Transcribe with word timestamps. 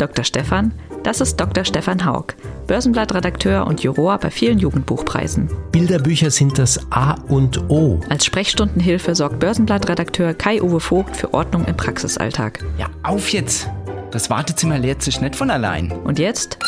Dr. 0.00 0.24
Stefan, 0.24 0.72
das 1.02 1.20
ist 1.20 1.36
Dr. 1.36 1.62
Stefan 1.62 2.06
Haug, 2.06 2.34
Börsenblattredakteur 2.66 3.66
und 3.66 3.82
Juror 3.82 4.16
bei 4.16 4.30
vielen 4.30 4.58
Jugendbuchpreisen. 4.58 5.50
Bilderbücher 5.72 6.30
sind 6.30 6.58
das 6.58 6.90
A 6.90 7.12
und 7.28 7.68
O. 7.68 8.00
Als 8.08 8.24
Sprechstundenhilfe 8.24 9.14
sorgt 9.14 9.40
Börsenblattredakteur 9.40 10.32
Kai-Uwe 10.32 10.80
Vogt 10.80 11.16
für 11.16 11.34
Ordnung 11.34 11.66
im 11.66 11.76
Praxisalltag. 11.76 12.64
Ja, 12.78 12.88
auf 13.02 13.28
jetzt! 13.28 13.68
Das 14.10 14.30
Wartezimmer 14.30 14.78
leert 14.78 15.02
sich 15.02 15.20
nicht 15.20 15.36
von 15.36 15.50
allein. 15.50 15.92
Und 15.92 16.18
jetzt? 16.18 16.58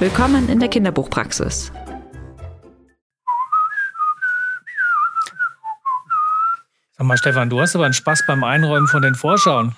Willkommen 0.00 0.48
in 0.48 0.58
der 0.58 0.68
Kinderbuchpraxis. 0.68 1.70
Sag 6.98 7.06
mal, 7.06 7.16
Stefan, 7.16 7.48
du 7.48 7.60
hast 7.60 7.76
aber 7.76 7.84
einen 7.84 7.94
Spaß 7.94 8.24
beim 8.26 8.42
Einräumen 8.42 8.88
von 8.88 9.02
den 9.02 9.14
Vorschauen. 9.14 9.76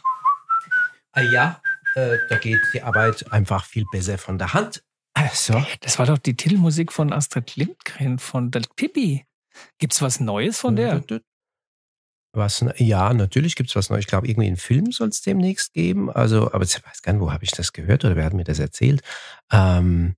Ah 1.12 1.20
ja, 1.20 1.60
äh, 1.94 2.18
da 2.28 2.38
geht 2.38 2.60
die 2.72 2.82
Arbeit 2.82 3.32
einfach 3.32 3.64
viel 3.64 3.84
besser 3.90 4.18
von 4.18 4.38
der 4.38 4.54
Hand. 4.54 4.82
Also. 5.14 5.64
Das 5.80 5.98
war 5.98 6.06
doch 6.06 6.18
die 6.18 6.36
Titelmusik 6.36 6.92
von 6.92 7.12
Astrid 7.12 7.56
Lindgren 7.56 8.18
von 8.18 8.50
der 8.50 8.62
Pippi. 8.76 9.26
Gibt's 9.78 10.00
was 10.00 10.20
Neues 10.20 10.58
von 10.58 10.76
der? 10.76 11.02
Was, 12.32 12.64
ja, 12.76 13.12
natürlich 13.12 13.56
gibt 13.56 13.70
es 13.70 13.76
was 13.76 13.90
Neues. 13.90 14.02
Ich 14.02 14.06
glaube, 14.06 14.28
irgendwie 14.28 14.48
einen 14.48 14.56
Film 14.56 14.92
soll 14.92 15.08
es 15.08 15.22
demnächst 15.22 15.72
geben. 15.72 16.10
Also, 16.10 16.52
aber 16.52 16.62
ich 16.62 16.74
weiß 16.74 17.02
gar 17.02 17.12
nicht, 17.12 17.22
wo 17.22 17.32
habe 17.32 17.44
ich 17.44 17.50
das 17.50 17.72
gehört 17.72 18.04
oder 18.04 18.16
wer 18.16 18.24
hat 18.24 18.34
mir 18.34 18.44
das 18.44 18.58
erzählt? 18.58 19.02
Ähm, 19.50 20.14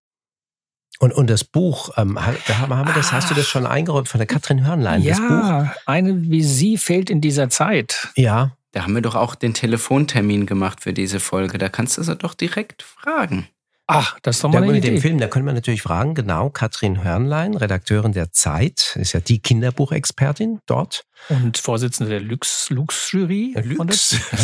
und, 0.98 1.14
und 1.14 1.30
das 1.30 1.44
Buch, 1.44 1.96
ähm, 1.96 2.18
da 2.46 2.58
haben 2.58 2.86
wir 2.86 2.92
das, 2.92 3.10
hast 3.10 3.30
du 3.30 3.34
das 3.34 3.48
schon 3.48 3.64
eingeräumt 3.64 4.08
von 4.08 4.18
der 4.18 4.26
Katrin 4.26 4.66
Hörnlein? 4.66 5.02
Ja, 5.02 5.16
das 5.16 5.20
Buch? 5.20 5.82
eine 5.86 6.22
wie 6.30 6.42
sie 6.42 6.76
fehlt 6.76 7.08
in 7.08 7.22
dieser 7.22 7.48
Zeit. 7.48 8.08
Ja. 8.16 8.54
Da 8.72 8.82
haben 8.84 8.94
wir 8.94 9.02
doch 9.02 9.16
auch 9.16 9.34
den 9.34 9.54
Telefontermin 9.54 10.46
gemacht 10.46 10.80
für 10.82 10.92
diese 10.92 11.18
Folge. 11.20 11.58
Da 11.58 11.68
kannst 11.68 11.98
du 11.98 12.02
sie 12.02 12.14
doch 12.16 12.34
direkt 12.34 12.82
fragen. 12.82 13.48
Ach, 13.92 14.16
das 14.22 14.36
ist 14.36 14.44
doch 14.44 14.50
mal 14.50 14.58
Ja, 14.58 14.62
eine 14.62 14.72
mit 14.74 14.84
dem. 14.84 15.00
Film, 15.00 15.18
da 15.18 15.26
können 15.26 15.46
wir 15.46 15.52
natürlich 15.52 15.82
fragen, 15.82 16.14
genau, 16.14 16.48
Katrin 16.48 17.02
Hörnlein, 17.02 17.56
Redakteurin 17.56 18.12
der 18.12 18.30
Zeit, 18.30 18.96
ist 19.00 19.14
ja 19.14 19.18
die 19.18 19.40
Kinderbuchexpertin 19.42 20.60
dort. 20.66 21.02
Und 21.28 21.58
Vorsitzende 21.58 22.08
der 22.10 22.20
Lux, 22.20 22.70
Lux 22.70 23.10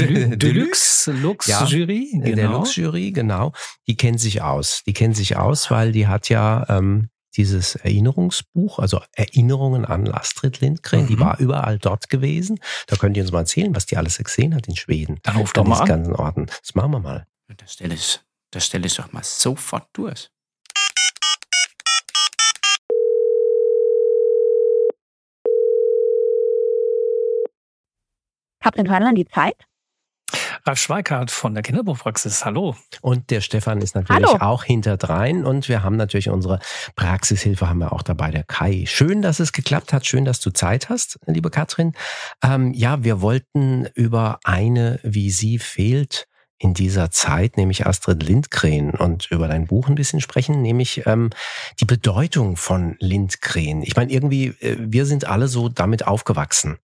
Deluxe 0.00 1.12
Lux 1.12 1.46
Ja, 1.46 1.64
Jury. 1.64 2.10
Der 2.24 2.34
Genau. 2.34 2.52
Lux-Jury, 2.58 3.12
genau. 3.12 3.52
Die 3.86 3.96
kennt 3.96 4.20
sich 4.20 4.42
aus. 4.42 4.82
Die 4.84 4.92
kennt 4.92 5.16
sich 5.16 5.36
aus, 5.36 5.70
weil 5.70 5.92
die 5.92 6.08
hat 6.08 6.28
ja 6.28 6.66
ähm, 6.68 7.08
dieses 7.36 7.74
Erinnerungsbuch, 7.76 8.78
also 8.78 9.00
Erinnerungen 9.14 9.84
an 9.84 10.08
Astrid 10.12 10.60
Lindgren, 10.60 11.06
die 11.06 11.16
Mhm. 11.16 11.20
war 11.20 11.38
überall 11.38 11.78
dort 11.78 12.08
gewesen. 12.08 12.58
Da 12.86 12.96
könnt 12.96 13.16
ihr 13.16 13.22
uns 13.22 13.32
mal 13.32 13.40
erzählen, 13.40 13.74
was 13.74 13.86
die 13.86 13.96
alles 13.96 14.18
gesehen 14.18 14.54
hat 14.54 14.66
in 14.68 14.76
Schweden. 14.76 15.18
Dann 15.22 15.36
ruf 15.36 15.52
doch 15.52 15.64
mal 15.64 15.74
diesen 15.74 15.82
an. 15.82 15.88
ganzen 15.88 16.14
Orten. 16.14 16.46
Das 16.46 16.74
machen 16.74 16.90
wir 16.92 17.00
mal. 17.00 17.26
Das 17.56 17.74
stelle 17.74 17.94
ich, 17.94 18.20
stelle 18.56 18.86
ich 18.86 18.94
doch 18.96 19.12
mal 19.12 19.22
sofort 19.24 19.88
durch. 19.92 20.30
Katrin 28.60 28.90
Hörnlein, 28.90 29.14
die 29.14 29.26
Zeit. 29.26 29.56
Ralf 30.66 30.80
Schweikart 30.80 31.30
von 31.30 31.54
der 31.54 31.62
Kinderbuchpraxis. 31.62 32.44
Hallo. 32.44 32.74
Und 33.00 33.30
der 33.30 33.40
Stefan 33.40 33.80
ist 33.80 33.94
natürlich 33.94 34.26
Hallo. 34.26 34.38
auch 34.40 34.64
hinterdrein 34.64 35.44
und 35.44 35.68
wir 35.68 35.84
haben 35.84 35.96
natürlich 35.96 36.28
unsere 36.28 36.58
Praxishilfe 36.96 37.68
haben 37.68 37.78
wir 37.78 37.92
auch 37.92 38.02
dabei, 38.02 38.32
der 38.32 38.42
Kai. 38.42 38.84
Schön, 38.88 39.22
dass 39.22 39.38
es 39.38 39.52
geklappt 39.52 39.92
hat, 39.92 40.06
schön, 40.06 40.24
dass 40.24 40.40
du 40.40 40.50
Zeit 40.50 40.88
hast, 40.88 41.20
liebe 41.26 41.50
Katrin. 41.50 41.92
Ähm, 42.42 42.72
ja, 42.74 43.04
wir 43.04 43.20
wollten 43.20 43.86
über 43.94 44.40
eine, 44.42 44.98
wie 45.04 45.30
sie 45.30 45.60
fehlt, 45.60 46.26
in 46.58 46.74
dieser 46.74 47.10
Zeit, 47.10 47.56
nämlich 47.56 47.86
Astrid 47.86 48.22
Lindgren 48.22 48.90
und 48.90 49.30
über 49.30 49.48
dein 49.48 49.66
Buch 49.66 49.88
ein 49.88 49.94
bisschen 49.94 50.20
sprechen, 50.20 50.62
nämlich 50.62 51.02
ähm, 51.06 51.30
die 51.80 51.84
Bedeutung 51.84 52.56
von 52.56 52.96
Lindgren. 52.98 53.82
Ich 53.82 53.96
meine, 53.96 54.10
irgendwie, 54.10 54.48
äh, 54.60 54.76
wir 54.78 55.06
sind 55.06 55.26
alle 55.26 55.48
so 55.48 55.68
damit 55.68 56.06
aufgewachsen. 56.06 56.78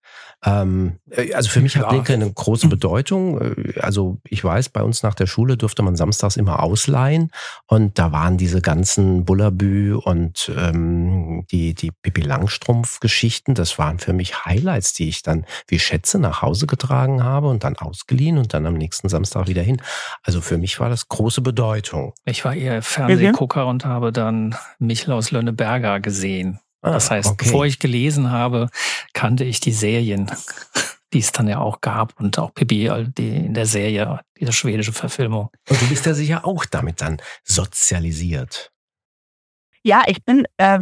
Ähm, 0.44 0.98
äh, 1.10 1.32
also 1.34 1.48
für 1.48 1.60
mich 1.60 1.76
hat 1.76 1.84
Ja. 1.84 1.92
Lindgren 1.92 2.22
eine 2.22 2.32
große 2.32 2.68
Bedeutung. 2.68 3.40
Äh, 3.40 3.80
Also 3.80 4.18
ich 4.28 4.42
weiß, 4.42 4.68
bei 4.70 4.82
uns 4.82 5.02
nach 5.02 5.14
der 5.14 5.26
Schule 5.26 5.56
durfte 5.56 5.82
man 5.82 5.96
samstags 5.96 6.36
immer 6.36 6.62
ausleihen 6.62 7.30
und 7.66 7.98
da 7.98 8.12
waren 8.12 8.36
diese 8.36 8.60
ganzen 8.60 9.24
Bullabü 9.24 9.94
und 9.94 10.50
ähm, 10.56 11.46
die, 11.50 11.74
die 11.74 11.92
Pippi 11.92 12.22
Langstrumpf-Geschichten, 12.22 13.54
das 13.54 13.78
waren 13.78 13.98
für 13.98 14.12
mich 14.12 14.44
Highlights, 14.44 14.92
die 14.92 15.08
ich 15.08 15.22
dann 15.22 15.46
wie 15.68 15.78
Schätze 15.78 16.18
nach 16.18 16.42
Hause 16.42 16.66
getragen 16.66 17.22
habe 17.22 17.48
und 17.48 17.64
dann 17.64 17.76
ausgeliehen 17.76 18.38
und 18.38 18.52
dann 18.52 18.66
am 18.66 18.74
nächsten 18.74 19.08
Samstag 19.08 19.46
wieder 19.46 19.61
hin. 19.62 19.80
Also 20.22 20.40
für 20.40 20.58
mich 20.58 20.80
war 20.80 20.88
das 20.88 21.08
große 21.08 21.40
Bedeutung. 21.40 22.12
Ich 22.24 22.44
war 22.44 22.54
eher 22.54 22.82
Fernsehgucker 22.82 23.66
und 23.66 23.84
habe 23.84 24.12
dann 24.12 24.56
Michel 24.78 25.12
aus 25.12 25.30
Lönneberger 25.30 26.00
gesehen. 26.00 26.60
Das 26.82 27.10
Ah, 27.10 27.14
heißt, 27.14 27.28
okay. 27.30 27.44
bevor 27.44 27.64
ich 27.64 27.78
gelesen 27.78 28.30
habe, 28.30 28.68
kannte 29.12 29.44
ich 29.44 29.60
die 29.60 29.70
Serien, 29.72 30.30
die 31.12 31.20
es 31.20 31.30
dann 31.30 31.46
ja 31.46 31.58
auch 31.58 31.80
gab 31.80 32.18
und 32.18 32.38
auch 32.40 32.52
Pippi 32.54 32.90
die 33.16 33.28
in 33.28 33.54
der 33.54 33.66
Serie, 33.66 34.20
diese 34.40 34.52
schwedische 34.52 34.92
Verfilmung. 34.92 35.50
Und 35.68 35.80
du 35.80 35.86
bist 35.88 36.06
ja 36.06 36.14
sicher 36.14 36.44
auch 36.44 36.64
damit 36.64 37.00
dann 37.00 37.18
sozialisiert. 37.44 38.71
Ja, 39.84 40.02
ich 40.06 40.24
bin, 40.24 40.44
äh, 40.58 40.78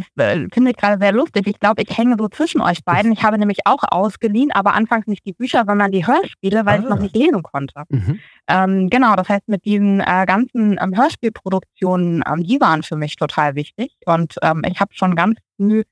finde 0.53 0.71
ich 0.71 0.77
gerade 0.77 0.99
sehr 1.01 1.11
lustig. 1.11 1.47
Ich 1.47 1.59
glaube, 1.59 1.81
ich 1.81 1.97
hänge 1.97 2.15
so 2.19 2.27
zwischen 2.27 2.61
euch 2.61 2.83
beiden. 2.85 3.11
Ich 3.11 3.23
habe 3.23 3.37
nämlich 3.39 3.59
auch 3.65 3.83
ausgeliehen, 3.89 4.51
aber 4.51 4.73
anfangs 4.75 5.07
nicht 5.07 5.25
die 5.25 5.33
Bücher, 5.33 5.63
sondern 5.67 5.91
die 5.91 6.05
Hörspiele, 6.05 6.65
weil 6.67 6.81
ich 6.81 6.85
Ah. 6.85 6.89
noch 6.89 6.99
nicht 6.99 7.15
lesen 7.15 7.41
konnte. 7.41 7.83
Mhm. 7.89 8.19
Ähm, 8.47 8.89
genau, 8.91 9.15
das 9.15 9.27
heißt, 9.27 9.47
mit 9.47 9.65
diesen 9.65 10.01
äh, 10.01 10.25
ganzen 10.27 10.77
ähm, 10.79 10.95
Hörspielproduktionen, 10.95 12.23
ähm, 12.31 12.43
die 12.43 12.61
waren 12.61 12.83
für 12.83 12.95
mich 12.95 13.15
total 13.15 13.55
wichtig. 13.55 13.95
Und 14.05 14.35
ähm, 14.43 14.61
ich 14.67 14.79
habe 14.79 14.93
schon 14.93 15.15
ganz 15.15 15.39
früh 15.57 15.83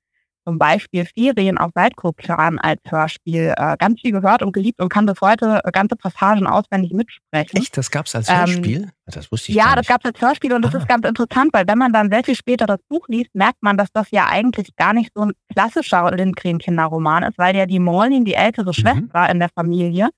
zum 0.45 0.57
Beispiel 0.57 1.05
Ferien 1.05 1.57
auf 1.57 1.71
Waldkoplan 1.75 2.57
als 2.59 2.81
Hörspiel 2.89 3.53
äh, 3.55 3.75
ganz 3.77 4.01
viel 4.01 4.11
gehört 4.11 4.41
und 4.41 4.51
geliebt 4.53 4.79
und 4.81 4.89
kann 4.89 5.05
bis 5.05 5.21
heute 5.21 5.61
äh, 5.63 5.71
ganze 5.71 5.95
Passagen 5.95 6.47
auswendig 6.47 6.91
mitsprechen. 6.93 7.57
Echt, 7.57 7.77
das 7.77 7.91
gab's 7.91 8.15
als 8.15 8.29
Ähm, 8.29 8.37
Hörspiel? 8.37 8.91
das 9.05 9.31
wusste 9.31 9.51
ich 9.51 9.57
Ja, 9.57 9.75
das 9.75 9.87
gab 9.87 10.01
es 10.03 10.11
als 10.11 10.21
Hörspiel 10.21 10.53
und 10.53 10.63
das 10.63 10.73
Ah. 10.73 10.79
ist 10.79 10.87
ganz 10.87 11.05
interessant, 11.07 11.49
weil 11.53 11.67
wenn 11.67 11.77
man 11.77 11.93
dann 11.93 12.09
sehr 12.09 12.23
viel 12.23 12.35
später 12.35 12.65
das 12.65 12.79
Buch 12.89 13.07
liest, 13.07 13.33
merkt 13.33 13.61
man, 13.61 13.77
dass 13.77 13.91
das 13.91 14.09
ja 14.11 14.27
eigentlich 14.27 14.75
gar 14.75 14.93
nicht 14.93 15.11
so 15.15 15.23
ein 15.25 15.31
klassischer 15.53 16.09
Lindgren-Kinderroman 16.11 17.23
ist, 17.23 17.37
weil 17.37 17.55
ja 17.55 17.65
die 17.65 17.79
Maureen, 17.79 18.25
die 18.25 18.31
Mhm. 18.31 18.37
ältere 18.37 18.73
Schwester 18.73 19.29
in 19.29 19.39
der 19.39 19.49
Familie, 19.53 20.09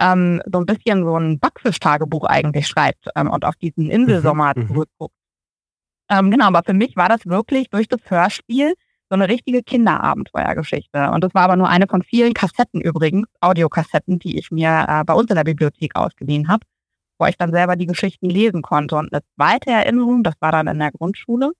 ähm, 0.00 0.42
so 0.52 0.58
ein 0.60 0.66
bisschen 0.66 1.04
so 1.04 1.16
ein 1.18 1.38
Backfisch-Tagebuch 1.40 2.24
eigentlich 2.24 2.66
schreibt 2.68 3.08
ähm, 3.16 3.30
und 3.30 3.44
auf 3.44 3.56
diesen 3.56 3.90
Inselsommer 3.90 4.52
Mhm, 4.54 4.62
mhm. 4.62 4.66
zurückguckt. 4.68 5.14
Ähm, 6.10 6.30
genau, 6.30 6.46
aber 6.46 6.62
für 6.64 6.72
mich 6.72 6.96
war 6.96 7.08
das 7.08 7.26
wirklich 7.26 7.68
durch 7.70 7.88
das 7.88 8.00
Hörspiel 8.08 8.74
so 9.10 9.14
eine 9.14 9.28
richtige 9.28 9.62
Kinderabenteuergeschichte. 9.62 11.10
Und 11.10 11.24
das 11.24 11.34
war 11.34 11.42
aber 11.42 11.56
nur 11.56 11.68
eine 11.68 11.86
von 11.86 12.02
vielen 12.02 12.34
Kassetten 12.34 12.80
übrigens, 12.80 13.26
Audiokassetten, 13.40 14.18
die 14.18 14.38
ich 14.38 14.50
mir 14.50 14.86
äh, 14.88 15.04
bei 15.04 15.14
uns 15.14 15.30
in 15.30 15.36
der 15.36 15.44
Bibliothek 15.44 15.96
ausgeliehen 15.96 16.48
habe 16.48 16.64
wo 17.18 17.26
ich 17.26 17.36
dann 17.36 17.52
selber 17.52 17.76
die 17.76 17.86
Geschichten 17.86 18.30
lesen 18.30 18.62
konnte. 18.62 18.96
Und 18.96 19.12
eine 19.12 19.22
zweite 19.36 19.70
Erinnerung, 19.70 20.22
das 20.22 20.34
war 20.40 20.52
dann 20.52 20.68
in 20.68 20.78
der 20.78 20.92
Grundschule, 20.92 21.52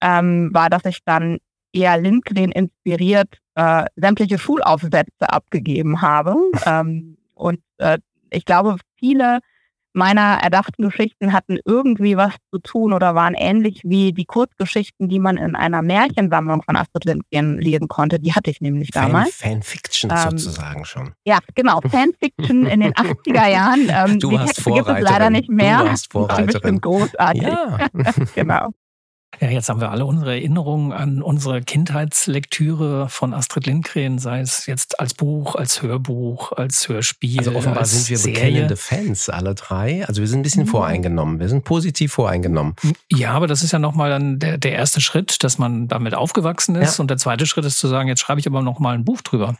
ähm, 0.00 0.50
war, 0.52 0.68
dass 0.68 0.84
ich 0.84 0.98
dann 1.04 1.38
eher 1.72 1.98
Lindgren 1.98 2.50
inspiriert 2.50 3.38
äh, 3.54 3.84
sämtliche 3.96 4.38
Schulaufsätze 4.38 5.30
abgegeben 5.30 6.02
habe. 6.02 6.34
ähm, 6.66 7.16
und 7.34 7.60
äh, 7.78 7.98
ich 8.30 8.44
glaube, 8.44 8.76
viele 8.96 9.40
meiner 9.92 10.38
erdachten 10.42 10.82
Geschichten 10.82 11.32
hatten 11.32 11.58
irgendwie 11.64 12.16
was 12.16 12.34
zu 12.52 12.60
tun 12.60 12.92
oder 12.92 13.14
waren 13.14 13.34
ähnlich 13.34 13.80
wie 13.84 14.12
die 14.12 14.24
Kurzgeschichten, 14.24 15.08
die 15.08 15.18
man 15.18 15.36
in 15.36 15.56
einer 15.56 15.82
Märchensammlung 15.82 16.62
von 16.62 16.76
Astrid 16.76 17.04
Lindgren 17.04 17.58
lesen 17.58 17.88
konnte. 17.88 18.20
Die 18.20 18.32
hatte 18.34 18.50
ich 18.50 18.60
nämlich 18.60 18.90
Fan, 18.92 19.06
damals. 19.06 19.34
Fanfiction 19.36 20.10
Ähm, 20.10 20.38
sozusagen 20.38 20.84
schon. 20.84 21.12
Ja, 21.24 21.38
genau. 21.54 21.80
Fanfiction 21.90 22.66
in 22.66 22.80
den 22.80 22.92
80er 22.94 23.48
Jahren. 23.48 23.88
Ähm, 23.90 24.18
Du 24.20 24.30
die 24.30 24.36
warst 24.36 24.54
Texte 24.54 24.72
gibt 24.72 24.88
es 24.88 25.00
leider 25.00 25.30
nicht 25.30 25.48
mehr. 25.48 25.78
Du 25.80 25.84
warst 25.86 26.06
Die 26.06 26.10
Vorreiterin. 26.12 26.46
bestimmt 26.46 26.82
großartig. 26.82 27.42
Ja. 27.42 27.78
Genau. 28.34 28.70
Ja, 29.40 29.48
jetzt 29.48 29.70
haben 29.70 29.80
wir 29.80 29.90
alle 29.90 30.04
unsere 30.04 30.32
Erinnerungen 30.32 30.92
an 30.92 31.22
unsere 31.22 31.62
Kindheitslektüre 31.62 33.08
von 33.08 33.32
Astrid 33.32 33.66
Lindgren, 33.66 34.18
sei 34.18 34.40
es 34.40 34.66
jetzt 34.66 35.00
als 35.00 35.14
Buch, 35.14 35.54
als 35.54 35.80
Hörbuch, 35.80 36.52
als 36.52 36.88
Hörspiel. 36.88 37.38
Also 37.38 37.52
offenbar 37.54 37.80
als 37.80 37.92
sind 37.92 38.10
wir 38.10 38.18
Serie. 38.18 38.34
bekennende 38.34 38.76
Fans, 38.76 39.30
alle 39.30 39.54
drei. 39.54 40.06
Also 40.06 40.20
wir 40.20 40.28
sind 40.28 40.40
ein 40.40 40.42
bisschen 40.42 40.64
Mhm. 40.64 40.68
voreingenommen. 40.68 41.40
Wir 41.40 41.48
sind 41.48 41.64
positiv 41.64 42.12
voreingenommen. 42.12 42.74
Ja, 43.10 43.32
aber 43.32 43.46
das 43.46 43.62
ist 43.62 43.72
ja 43.72 43.78
nochmal 43.78 44.10
dann 44.10 44.38
der, 44.38 44.58
der 44.58 44.72
erste 44.72 45.00
Schritt, 45.00 45.42
dass 45.42 45.56
man 45.56 45.88
damit 45.88 46.14
aufgewachsen 46.14 46.74
ist. 46.76 46.98
Ja. 46.98 47.02
Und 47.02 47.08
der 47.10 47.16
zweite 47.16 47.46
Schritt 47.46 47.64
ist 47.64 47.78
zu 47.78 47.88
sagen, 47.88 48.08
jetzt 48.08 48.20
schreibe 48.20 48.40
ich 48.40 48.46
aber 48.46 48.60
nochmal 48.60 48.94
ein 48.94 49.04
Buch 49.06 49.22
drüber. 49.22 49.56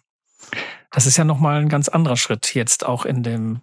Das 0.91 1.06
ist 1.06 1.17
ja 1.17 1.25
nochmal 1.25 1.61
ein 1.61 1.69
ganz 1.71 1.88
anderer 1.88 2.17
Schritt 2.17 2.55
jetzt 2.55 2.85
auch 2.85 3.05
in 3.06 3.23
dem 3.23 3.61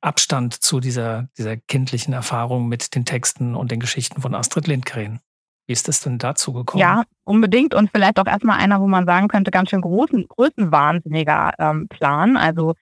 Abstand 0.00 0.54
zu 0.54 0.80
dieser, 0.80 1.28
dieser 1.38 1.56
kindlichen 1.56 2.14
Erfahrung 2.14 2.68
mit 2.68 2.94
den 2.94 3.04
Texten 3.04 3.54
und 3.54 3.70
den 3.70 3.80
Geschichten 3.80 4.20
von 4.20 4.34
Astrid 4.34 4.66
Lindgren. 4.66 5.20
Wie 5.66 5.72
ist 5.72 5.88
das 5.88 6.00
denn 6.00 6.18
dazu 6.18 6.52
gekommen? 6.52 6.80
Ja, 6.80 7.04
unbedingt 7.24 7.74
und 7.74 7.90
vielleicht 7.90 8.18
auch 8.18 8.26
erstmal 8.26 8.58
einer, 8.58 8.80
wo 8.80 8.86
man 8.86 9.06
sagen 9.06 9.28
könnte, 9.28 9.50
ganz 9.50 9.70
schön 9.70 9.80
großen, 9.80 10.26
größenwahnsinniger 10.28 11.54
ähm, 11.58 11.88
Plan. 11.88 12.36
Also 12.36 12.74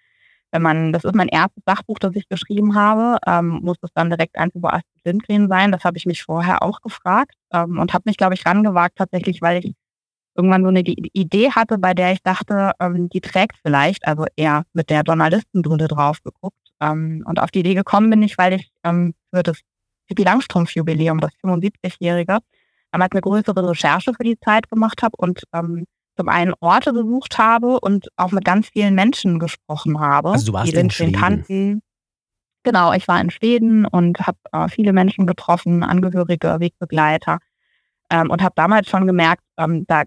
wenn 0.51 0.63
man, 0.63 0.93
das 0.93 1.05
ist 1.05 1.15
mein 1.15 1.29
erstes 1.29 1.63
Sachbuch, 1.65 1.99
das 1.99 2.15
ich 2.15 2.29
geschrieben 2.29 2.75
habe, 2.75 3.19
ähm, 3.27 3.61
muss 3.63 3.79
das 3.81 3.91
dann 3.95 4.11
direkt 4.11 4.37
eins 4.37 4.55
über 4.55 4.75
Astrid 4.75 5.05
Lindgren 5.05 5.49
sein. 5.49 5.73
Das 5.73 5.85
habe 5.85 5.97
ich 5.97 6.07
mich 6.07 6.25
vorher 6.25 6.63
auch 6.63 6.81
gefragt 6.81 7.35
ähm, 7.53 7.79
und 7.79 7.95
habe 7.95 8.03
mich, 8.07 8.17
glaube 8.17 8.35
ich, 8.35 8.45
rangewagt 8.45 8.97
tatsächlich, 8.97 9.41
weil 9.41 9.65
ich 9.65 9.75
irgendwann 10.35 10.63
so 10.63 10.69
eine 10.69 10.81
Idee 10.81 11.51
hatte, 11.51 11.79
bei 11.79 11.95
der 11.95 12.13
ich 12.13 12.23
dachte, 12.23 12.73
ähm, 12.81 13.09
die 13.09 13.21
trägt 13.21 13.57
vielleicht, 13.65 14.07
also 14.07 14.25
eher 14.37 14.65
mit 14.73 14.91
der 14.91 15.03
Journalistenbrille 15.03 15.89
drauf 15.89 16.23
geguckt. 16.23 16.57
Ähm, 16.81 17.23
und 17.27 17.41
auf 17.41 17.51
die 17.51 17.61
Idee 17.61 17.75
gekommen 17.75 18.11
bin 18.11 18.23
ich, 18.23 18.39
weil 18.39 18.55
ich 18.55 18.71
ähm, 18.85 19.15
für 19.33 19.43
das 19.43 19.61
Pippi 20.07 20.25
Langstrumpf-Jubiläum, 20.25 21.21
das 21.21 21.33
75-Jährige, 21.45 22.39
damals 22.91 23.13
eine 23.13 23.21
größere 23.21 23.71
Recherche 23.71 24.13
für 24.15 24.25
die 24.25 24.39
Zeit 24.39 24.69
gemacht 24.69 25.03
habe 25.03 25.17
und 25.17 25.43
ähm, 25.55 25.87
zum 26.17 26.29
einen 26.29 26.55
Orte 26.61 26.93
besucht 26.93 27.39
habe 27.39 27.81
und 27.81 28.09
auch 28.17 28.33
mit 28.33 28.45
ganz 28.45 28.69
vielen 28.69 28.95
Menschen 28.95 29.39
gesprochen 29.39 29.99
habe. 30.01 30.31
Also 30.31 30.47
du 30.47 30.53
warst 30.53 30.73
in 30.73 30.91
Schweden. 30.91 31.13
Kannten. 31.13 31.83
Genau, 32.65 32.93
ich 32.93 33.09
war 33.09 33.21
in 33.21 33.31
Schweden 33.31 33.87
und 33.87 34.21
habe 34.21 34.39
äh, 34.53 34.69
viele 34.69 34.93
Menschen 34.93 35.27
getroffen, 35.27 35.83
Angehörige, 35.83 36.61
Wegbegleiter 36.61 37.39
ähm, 38.11 38.31
und 38.31 38.43
habe 38.43 38.53
damals 38.55 38.89
schon 38.89 39.07
gemerkt, 39.07 39.43
ähm, 39.57 39.85
da 39.87 40.05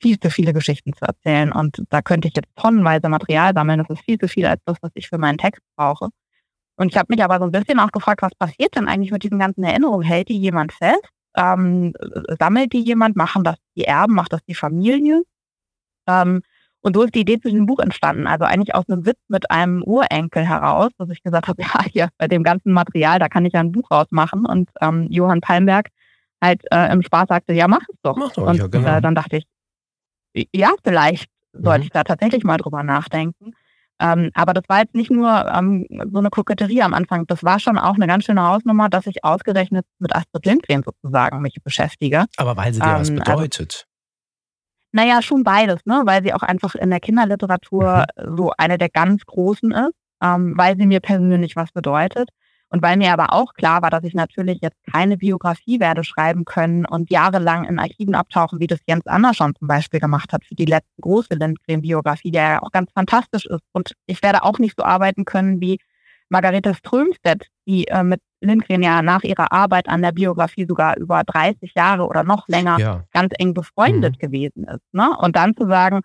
viel 0.00 0.18
zu 0.20 0.30
viele 0.30 0.52
Geschichten 0.52 0.92
zu 0.92 1.04
erzählen 1.04 1.52
und 1.52 1.82
da 1.90 2.02
könnte 2.02 2.28
ich 2.28 2.36
jetzt 2.36 2.50
tonnenweise 2.56 3.08
Material 3.08 3.52
sammeln. 3.54 3.78
Das 3.78 3.90
ist 3.90 4.04
viel 4.04 4.18
zu 4.18 4.28
viel 4.28 4.46
als 4.46 4.60
das, 4.64 4.76
was 4.82 4.90
ich 4.94 5.08
für 5.08 5.18
meinen 5.18 5.38
Text 5.38 5.62
brauche. 5.76 6.08
Und 6.76 6.88
ich 6.88 6.98
habe 6.98 7.06
mich 7.08 7.24
aber 7.24 7.38
so 7.38 7.44
ein 7.44 7.52
bisschen 7.52 7.80
auch 7.80 7.90
gefragt, 7.90 8.22
was 8.22 8.34
passiert 8.34 8.76
denn 8.76 8.88
eigentlich 8.88 9.10
mit 9.10 9.22
diesen 9.22 9.38
ganzen 9.38 9.64
Erinnerungen? 9.64 10.06
Hält 10.06 10.28
die 10.28 10.38
jemand 10.38 10.72
fest? 10.72 11.08
ähm, 11.36 11.92
sammelt 12.38 12.72
die 12.72 12.80
jemand, 12.80 13.16
machen 13.16 13.44
das 13.44 13.56
die 13.76 13.84
Erben, 13.84 14.14
macht 14.14 14.32
das 14.32 14.42
die 14.48 14.54
Familie. 14.54 15.22
Ähm, 16.08 16.42
und 16.80 16.94
so 16.94 17.02
ist 17.02 17.14
die 17.14 17.20
Idee 17.20 17.40
zu 17.40 17.50
diesem 17.50 17.66
Buch 17.66 17.80
entstanden. 17.80 18.26
Also 18.26 18.44
eigentlich 18.44 18.74
aus 18.74 18.88
einem 18.88 19.06
Witz 19.06 19.18
mit 19.28 19.50
einem 19.50 19.82
Urenkel 19.82 20.46
heraus, 20.48 20.90
dass 20.98 21.10
ich 21.10 21.22
gesagt 21.22 21.48
habe, 21.48 21.62
ja, 21.62 21.84
hier 21.90 22.08
bei 22.18 22.28
dem 22.28 22.42
ganzen 22.42 22.72
Material, 22.72 23.18
da 23.18 23.28
kann 23.28 23.44
ich 23.44 23.52
ja 23.52 23.60
ein 23.60 23.72
Buch 23.72 23.90
rausmachen. 23.90 24.46
Und 24.46 24.70
ähm, 24.80 25.06
Johann 25.10 25.40
Palmberg 25.40 25.88
halt 26.42 26.62
äh, 26.70 26.92
im 26.92 27.02
Spaß 27.02 27.28
sagte, 27.28 27.52
ja, 27.52 27.68
mach 27.68 27.82
es 27.88 27.96
doch. 28.02 28.16
Mach 28.16 28.32
doch 28.32 28.46
und 28.46 28.56
ja, 28.56 28.66
genau. 28.66 28.96
äh, 28.96 29.00
dann 29.00 29.14
dachte 29.14 29.36
ich, 29.36 29.44
ja, 30.54 30.70
vielleicht 30.84 31.28
sollte 31.52 31.80
mhm. 31.80 31.84
ich 31.84 31.90
da 31.90 32.04
tatsächlich 32.04 32.44
mal 32.44 32.58
drüber 32.58 32.82
nachdenken. 32.82 33.52
Ähm, 33.98 34.30
aber 34.34 34.52
das 34.52 34.64
war 34.68 34.80
jetzt 34.80 34.94
nicht 34.94 35.10
nur 35.10 35.46
ähm, 35.46 35.86
so 36.12 36.18
eine 36.18 36.28
Koketterie 36.28 36.82
am 36.82 36.92
Anfang. 36.92 37.26
Das 37.26 37.42
war 37.42 37.58
schon 37.58 37.78
auch 37.78 37.94
eine 37.94 38.06
ganz 38.06 38.24
schöne 38.24 38.42
Hausnummer, 38.42 38.90
dass 38.90 39.06
ich 39.06 39.24
ausgerechnet 39.24 39.86
mit 39.98 40.14
Astrid 40.14 40.44
Lindgren 40.44 40.82
sozusagen 40.82 41.40
mich 41.40 41.56
beschäftige. 41.64 42.26
Aber 42.36 42.56
weil 42.56 42.74
sie 42.74 42.80
dir 42.80 42.86
ähm, 42.86 42.92
was 42.92 43.10
also 43.10 43.14
bedeutet. 43.14 43.74
Also, 43.74 43.96
naja, 44.92 45.22
schon 45.22 45.44
beides, 45.44 45.84
ne? 45.86 46.02
weil 46.04 46.22
sie 46.22 46.34
auch 46.34 46.42
einfach 46.42 46.74
in 46.74 46.90
der 46.90 47.00
Kinderliteratur 47.00 48.06
mhm. 48.16 48.36
so 48.36 48.52
eine 48.58 48.76
der 48.76 48.90
ganz 48.90 49.24
großen 49.24 49.72
ist, 49.72 49.94
ähm, 50.22 50.54
weil 50.56 50.76
sie 50.76 50.86
mir 50.86 51.00
persönlich 51.00 51.56
was 51.56 51.72
bedeutet. 51.72 52.28
Und 52.76 52.82
weil 52.82 52.98
mir 52.98 53.10
aber 53.14 53.32
auch 53.32 53.54
klar 53.54 53.80
war, 53.80 53.88
dass 53.88 54.04
ich 54.04 54.12
natürlich 54.12 54.58
jetzt 54.60 54.76
keine 54.92 55.16
Biografie 55.16 55.80
werde 55.80 56.04
schreiben 56.04 56.44
können 56.44 56.84
und 56.84 57.10
jahrelang 57.10 57.64
in 57.64 57.78
Archiven 57.78 58.14
abtauchen, 58.14 58.60
wie 58.60 58.66
das 58.66 58.80
Jens 58.86 59.06
Andersson 59.06 59.54
zum 59.54 59.66
Beispiel 59.66 59.98
gemacht 59.98 60.30
hat 60.34 60.44
für 60.44 60.54
die 60.54 60.66
letzte 60.66 61.00
große 61.00 61.32
Lindgren-Biografie, 61.32 62.32
der 62.32 62.42
ja 62.42 62.62
auch 62.62 62.72
ganz 62.72 62.92
fantastisch 62.92 63.46
ist. 63.46 63.62
Und 63.72 63.94
ich 64.04 64.22
werde 64.22 64.42
auch 64.42 64.58
nicht 64.58 64.74
so 64.76 64.84
arbeiten 64.84 65.24
können 65.24 65.58
wie 65.58 65.78
Margarete 66.28 66.74
Strömstedt, 66.74 67.46
die 67.66 67.88
äh, 67.88 68.02
mit 68.02 68.20
Lindgren 68.42 68.82
ja 68.82 69.00
nach 69.00 69.22
ihrer 69.22 69.52
Arbeit 69.52 69.88
an 69.88 70.02
der 70.02 70.12
Biografie 70.12 70.66
sogar 70.66 70.98
über 70.98 71.24
30 71.24 71.72
Jahre 71.74 72.06
oder 72.06 72.24
noch 72.24 72.46
länger 72.46 72.78
ja. 72.78 73.04
ganz 73.10 73.32
eng 73.38 73.54
befreundet 73.54 74.16
mhm. 74.16 74.18
gewesen 74.18 74.64
ist. 74.64 74.84
Ne? 74.92 75.16
Und 75.18 75.34
dann 75.36 75.56
zu 75.56 75.66
sagen, 75.66 76.02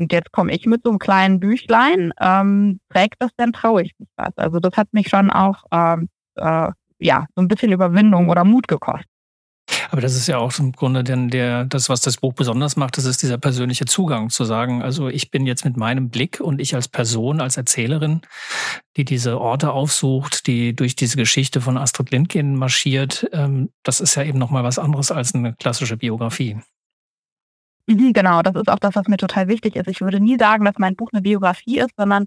und 0.00 0.12
jetzt 0.12 0.32
komme 0.32 0.52
ich 0.52 0.66
mit 0.66 0.82
so 0.82 0.90
einem 0.90 0.98
kleinen 0.98 1.40
Büchlein, 1.40 2.12
ähm, 2.20 2.80
trägt 2.88 3.16
das, 3.18 3.30
dann 3.36 3.52
traue 3.52 3.82
ich 3.82 3.92
mich 3.98 4.08
was. 4.16 4.36
Also 4.36 4.58
das 4.58 4.76
hat 4.76 4.88
mich 4.92 5.08
schon 5.08 5.30
auch 5.30 5.64
ähm, 5.70 6.08
äh, 6.36 6.70
ja 6.98 7.26
so 7.36 7.42
ein 7.42 7.48
bisschen 7.48 7.70
Überwindung 7.70 8.28
oder 8.28 8.44
Mut 8.44 8.66
gekostet. 8.66 9.06
Aber 9.90 10.00
das 10.00 10.14
ist 10.14 10.26
ja 10.26 10.38
auch 10.38 10.58
im 10.58 10.72
Grunde 10.72 11.04
denn 11.04 11.28
der, 11.28 11.64
das, 11.64 11.88
was 11.88 12.00
das 12.00 12.16
Buch 12.16 12.32
besonders 12.32 12.76
macht, 12.76 12.96
das 12.96 13.04
ist 13.04 13.22
dieser 13.22 13.38
persönliche 13.38 13.84
Zugang 13.84 14.30
zu 14.30 14.44
sagen, 14.44 14.82
also 14.82 15.08
ich 15.08 15.30
bin 15.30 15.46
jetzt 15.46 15.64
mit 15.64 15.76
meinem 15.76 16.10
Blick 16.10 16.40
und 16.40 16.60
ich 16.60 16.74
als 16.74 16.88
Person, 16.88 17.40
als 17.40 17.56
Erzählerin, 17.56 18.22
die 18.96 19.04
diese 19.04 19.40
Orte 19.40 19.70
aufsucht, 19.72 20.46
die 20.46 20.74
durch 20.74 20.96
diese 20.96 21.16
Geschichte 21.16 21.60
von 21.60 21.76
Astrid 21.76 22.10
Lindgren 22.10 22.56
marschiert, 22.56 23.28
ähm, 23.32 23.70
das 23.84 24.00
ist 24.00 24.14
ja 24.14 24.24
eben 24.24 24.38
nochmal 24.38 24.64
was 24.64 24.78
anderes 24.78 25.12
als 25.12 25.34
eine 25.34 25.54
klassische 25.54 25.96
Biografie. 25.96 26.58
Mhm, 27.90 28.12
genau, 28.12 28.42
das 28.42 28.54
ist 28.54 28.68
auch 28.68 28.78
das, 28.78 28.94
was 28.94 29.08
mir 29.08 29.16
total 29.16 29.48
wichtig 29.48 29.74
ist. 29.74 29.88
Ich 29.88 30.00
würde 30.00 30.20
nie 30.20 30.36
sagen, 30.38 30.64
dass 30.64 30.74
mein 30.78 30.94
Buch 30.94 31.08
eine 31.12 31.22
Biografie 31.22 31.80
ist, 31.80 31.90
sondern 31.96 32.26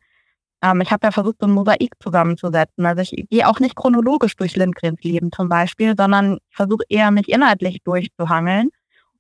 ähm, 0.62 0.82
ich 0.82 0.92
habe 0.92 1.08
ja 1.08 1.12
versucht, 1.12 1.38
so 1.40 1.48
ein 1.48 1.54
Mosaik 1.54 1.94
zusammenzusetzen. 2.02 2.86
Also 2.86 3.02
ich 3.02 3.30
gehe 3.30 3.48
auch 3.48 3.62
nicht 3.62 3.76
chronologisch 3.76 4.36
durch 4.36 4.58
Lindgrens 4.58 5.02
Leben 5.04 5.32
zum 5.32 5.48
Beispiel, 5.48 5.96
sondern 5.98 6.40
versuche 6.50 6.84
eher 6.90 7.12
mich 7.12 7.30
inhaltlich 7.30 7.82
durchzuhangeln. 7.84 8.72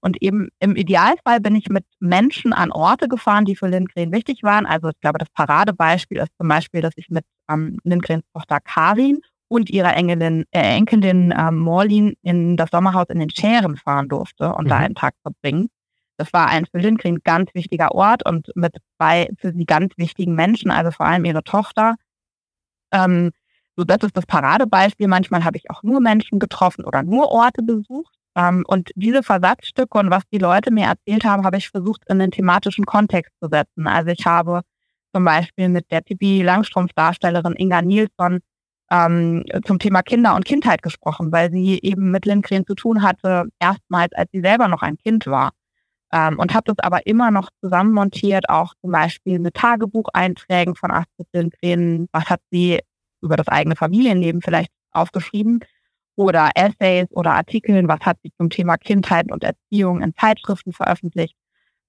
Und 0.01 0.21
eben 0.21 0.49
im 0.59 0.75
Idealfall 0.75 1.39
bin 1.39 1.55
ich 1.55 1.69
mit 1.69 1.85
Menschen 2.01 2.51
an 2.51 2.73
Orte 2.73 3.07
gefahren, 3.07 3.45
die 3.45 3.55
für 3.55 3.67
Lindgren 3.67 4.11
wichtig 4.11 4.43
waren. 4.43 4.65
Also 4.65 4.89
ich 4.89 4.99
glaube, 4.99 5.19
das 5.19 5.29
Paradebeispiel 5.29 6.17
ist 6.17 6.31
zum 6.37 6.49
Beispiel, 6.49 6.81
dass 6.81 6.91
ich 6.97 7.09
mit 7.09 7.23
ähm, 7.49 7.77
Lindgrens 7.85 8.25
Tochter 8.33 8.59
Karin 8.59 9.21
und 9.47 9.69
ihrer 9.69 9.95
Enkelin, 9.95 10.43
äh, 10.51 10.75
Enkelin 10.75 11.33
ähm, 11.37 11.57
Morlin 11.59 12.15
in 12.21 12.57
das 12.57 12.69
Sommerhaus 12.69 13.05
in 13.09 13.19
den 13.19 13.29
Schären 13.29 13.77
fahren 13.77 14.09
durfte 14.09 14.53
und 14.53 14.65
mhm. 14.65 14.69
da 14.69 14.77
einen 14.77 14.95
Tag 14.95 15.13
verbringen. 15.21 15.69
Das 16.23 16.31
war 16.31 16.47
ein 16.47 16.65
für 16.65 16.77
Lindgren 16.77 17.19
ganz 17.25 17.53
wichtiger 17.53 17.91
Ort 17.91 18.25
und 18.25 18.49
mit 18.55 18.77
zwei 18.95 19.27
für 19.39 19.51
sie 19.51 19.65
ganz 19.65 19.91
wichtigen 19.97 20.35
Menschen, 20.35 20.71
also 20.71 20.89
vor 20.91 21.05
allem 21.05 21.25
ihre 21.25 21.43
Tochter. 21.43 21.95
Ähm, 22.93 23.31
so, 23.75 23.83
das 23.83 24.03
ist 24.03 24.15
das 24.15 24.25
Paradebeispiel. 24.25 25.09
Manchmal 25.09 25.43
habe 25.43 25.57
ich 25.57 25.69
auch 25.69 25.83
nur 25.83 25.99
Menschen 25.99 26.39
getroffen 26.39 26.85
oder 26.85 27.03
nur 27.03 27.29
Orte 27.29 27.61
besucht. 27.61 28.15
Ähm, 28.37 28.63
und 28.67 28.91
diese 28.95 29.21
Versatzstücke 29.21 29.97
und 29.97 30.11
was 30.11 30.23
die 30.31 30.37
Leute 30.37 30.71
mir 30.71 30.85
erzählt 30.85 31.25
haben, 31.25 31.43
habe 31.43 31.57
ich 31.57 31.69
versucht 31.69 32.03
in 32.07 32.19
den 32.19 32.31
thematischen 32.31 32.85
Kontext 32.85 33.33
zu 33.41 33.49
setzen. 33.49 33.85
Also 33.87 34.11
ich 34.11 34.25
habe 34.25 34.61
zum 35.13 35.25
Beispiel 35.25 35.67
mit 35.67 35.91
der 35.91 36.03
Tippi 36.05 36.41
Langstrumpf-Darstellerin 36.41 37.55
Inga 37.57 37.81
Nilsson 37.81 38.39
ähm, 38.89 39.43
zum 39.65 39.77
Thema 39.77 40.03
Kinder 40.03 40.35
und 40.35 40.45
Kindheit 40.45 40.83
gesprochen, 40.83 41.33
weil 41.33 41.51
sie 41.51 41.79
eben 41.83 42.11
mit 42.11 42.25
Lindgren 42.25 42.65
zu 42.65 42.75
tun 42.75 43.01
hatte, 43.03 43.49
erstmals 43.59 44.13
als 44.13 44.31
sie 44.31 44.39
selber 44.39 44.69
noch 44.69 44.83
ein 44.83 44.97
Kind 44.97 45.27
war. 45.27 45.51
Ähm, 46.13 46.37
und 46.37 46.53
habe 46.53 46.65
das 46.65 46.77
aber 46.79 47.07
immer 47.07 47.31
noch 47.31 47.49
zusammenmontiert, 47.59 48.47
auch 48.47 48.75
zum 48.81 48.91
Beispiel 48.91 49.39
mit 49.39 49.55
Tagebucheinträgen 49.55 50.75
von 50.75 50.91
Astrid 50.91 51.27
Lindgren. 51.33 52.07
Was 52.11 52.29
hat 52.29 52.39
sie 52.51 52.79
über 53.21 53.35
das 53.35 53.47
eigene 53.47 53.75
Familienleben 53.75 54.41
vielleicht 54.41 54.69
aufgeschrieben? 54.91 55.61
Oder 56.15 56.51
Essays 56.53 57.07
oder 57.09 57.31
Artikeln, 57.33 57.87
was 57.87 58.01
hat 58.01 58.17
sie 58.23 58.31
zum 58.37 58.51
Thema 58.51 58.77
Kindheit 58.77 59.31
und 59.31 59.43
Erziehung 59.43 60.03
in 60.03 60.13
Zeitschriften 60.13 60.71
veröffentlicht? 60.71 61.35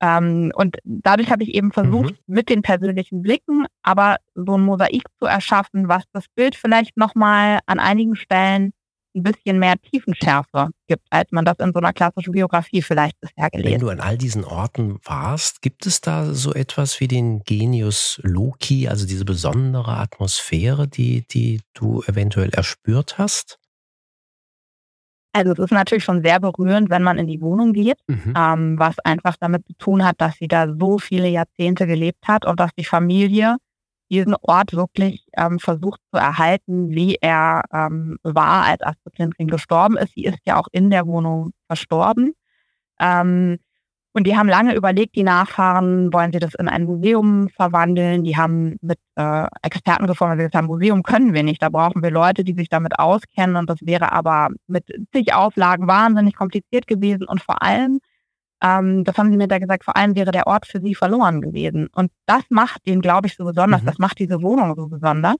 Ähm, 0.01 0.51
und 0.55 0.79
dadurch 0.85 1.31
habe 1.31 1.43
ich 1.43 1.55
eben 1.55 1.71
versucht, 1.71 2.15
mhm. 2.27 2.35
mit 2.35 2.49
den 2.49 2.63
persönlichen 2.63 3.21
Blicken, 3.21 3.67
aber 3.83 4.17
so 4.35 4.57
ein 4.57 4.63
Mosaik 4.63 5.05
zu 5.21 5.27
erschaffen, 5.27 5.89
was 5.89 6.05
das 6.15 6.25
Bild 6.35 6.55
vielleicht 6.57 6.97
nochmal 6.97 7.59
an 7.67 7.79
einigen 7.79 8.17
Stellen 8.17 8.73
ein 9.15 9.23
bisschen 9.23 9.59
mehr 9.59 9.75
Tiefenschärfe 9.81 10.69
gibt, 10.87 11.07
als 11.11 11.31
man 11.33 11.45
das 11.45 11.59
in 11.59 11.73
so 11.73 11.79
einer 11.79 11.93
klassischen 11.93 12.33
Biografie 12.33 12.83
vielleicht 12.83 13.21
bisher 13.21 13.51
gelesen 13.51 13.67
hat. 13.67 13.73
Wenn 13.73 13.81
du 13.81 13.89
an 13.91 14.01
all 14.01 14.19
diesen 14.19 14.45
Orten 14.45 14.99
warst, 15.05 15.63
gibt 15.63 15.87
es 15.87 16.01
da 16.01 16.35
so 16.35 16.53
etwas 16.53 17.01
wie 17.01 17.09
den 17.09 17.43
Genius 17.45 18.21
Loki, 18.23 18.89
also 18.89 19.07
diese 19.07 19.25
besondere 19.25 19.97
Atmosphäre, 19.97 20.89
die, 20.89 21.27
die 21.29 21.61
du 21.75 22.03
eventuell 22.07 22.51
erspürt 22.51 23.19
hast? 23.19 23.59
Also 25.33 25.53
es 25.53 25.59
ist 25.59 25.73
natürlich 25.73 26.05
schon 26.05 26.23
sehr 26.23 26.39
berührend, 26.39 26.91
wenn 26.91 27.03
man 27.03 27.19
in 27.19 27.27
die 27.27 27.41
Wohnung 27.41 27.73
geht, 27.73 27.99
mhm. 28.07 28.35
ähm, 28.37 28.79
was 28.79 29.01
einfach 29.01 29.35
damit 29.37 29.67
zu 29.67 29.75
tun 29.75 30.05
hat, 30.05 30.21
dass 30.21 30.37
sie 30.37 30.47
da 30.47 30.73
so 30.79 30.99
viele 30.99 31.29
Jahrzehnte 31.29 31.89
gelebt 31.89 32.29
hat 32.29 32.47
und 32.47 32.61
dass 32.61 32.71
die 32.79 32.85
Familie 32.85 33.57
diesen 34.15 34.37
Ort 34.43 34.73
wirklich 34.75 35.27
ähm, 35.37 35.59
versucht 35.59 36.01
zu 36.13 36.19
erhalten, 36.19 36.91
wie 36.91 37.17
er 37.21 37.63
ähm, 37.73 38.19
war, 38.23 38.65
als 38.65 38.83
Astrid 38.83 39.37
gestorben 39.51 39.97
ist. 39.97 40.15
Sie 40.15 40.25
ist 40.25 40.39
ja 40.47 40.57
auch 40.57 40.69
in 40.73 40.91
der 40.91 41.07
Wohnung 41.07 41.53
verstorben. 41.67 42.35
Ähm, 43.01 43.59
und 44.17 44.29
die 44.29 44.37
haben 44.37 44.49
lange 44.49 44.77
überlegt, 44.77 45.17
die 45.17 45.25
Nachfahren, 45.25 46.13
wollen 46.13 46.33
sie 46.33 46.39
das 46.39 46.55
in 46.55 46.69
ein 46.69 46.85
Museum 46.85 47.49
verwandeln? 47.49 48.23
Die 48.23 48.37
haben 48.37 48.77
mit 48.81 48.99
äh, 49.17 49.47
Experten 49.63 50.07
die 50.07 50.13
gesagt 50.15 50.55
haben, 50.55 50.69
Museum 50.69 51.03
können 51.03 51.35
wir 51.35 51.43
nicht. 51.43 51.61
Da 51.61 51.69
brauchen 51.69 52.01
wir 52.01 52.13
Leute, 52.13 52.45
die 52.45 52.55
sich 52.55 52.69
damit 52.69 52.97
auskennen. 53.01 53.57
Und 53.57 53.69
das 53.69 53.79
wäre 53.81 54.13
aber 54.13 54.51
mit 54.69 54.85
zig 55.13 55.35
Auflagen 55.35 55.89
wahnsinnig 55.89 56.37
kompliziert 56.37 56.87
gewesen. 56.87 57.27
Und 57.27 57.43
vor 57.43 57.61
allem 57.63 57.99
ähm, 58.65 59.05
das 59.05 59.19
haben 59.19 59.31
sie 59.31 59.37
mir 59.37 59.49
da 59.49 59.59
gesagt, 59.59 59.85
vor 59.85 59.97
allem 59.97 60.17
wäre 60.17 60.31
der 60.31 60.47
Ort 60.47 60.67
für 60.67 60.81
sie 60.81 60.95
verloren 60.95 61.43
gewesen. 61.43 61.89
Und 61.95 62.11
das 62.25 62.43
macht 62.49 62.87
den, 62.87 63.03
glaube 63.03 63.27
ich, 63.27 63.37
so 63.37 63.45
besonders. 63.45 63.83
Mhm. 63.83 63.87
Das 63.87 63.99
macht 63.99 64.19
diese 64.19 64.41
Wohnung 64.41 64.75
so 64.75 64.89
besonders. 64.89 65.37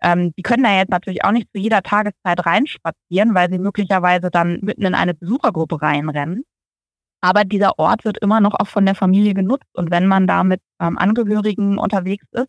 Ähm, 0.00 0.32
die 0.36 0.42
können 0.42 0.64
da 0.64 0.74
jetzt 0.74 0.90
natürlich 0.90 1.24
auch 1.24 1.32
nicht 1.32 1.48
zu 1.52 1.58
jeder 1.58 1.82
Tageszeit 1.82 2.46
reinspazieren, 2.46 3.34
weil 3.34 3.50
sie 3.50 3.58
möglicherweise 3.58 4.30
dann 4.30 4.60
mitten 4.62 4.84
in 4.84 4.94
eine 4.94 5.12
Besuchergruppe 5.14 5.80
reinrennen. 5.82 6.44
Aber 7.20 7.44
dieser 7.44 7.78
Ort 7.78 8.04
wird 8.04 8.18
immer 8.18 8.40
noch 8.40 8.54
auch 8.54 8.66
von 8.66 8.86
der 8.86 8.94
Familie 8.94 9.34
genutzt. 9.34 9.68
Und 9.74 9.90
wenn 9.90 10.06
man 10.06 10.26
da 10.26 10.42
mit 10.42 10.60
ähm, 10.80 10.96
Angehörigen 10.98 11.78
unterwegs 11.78 12.26
ist, 12.32 12.48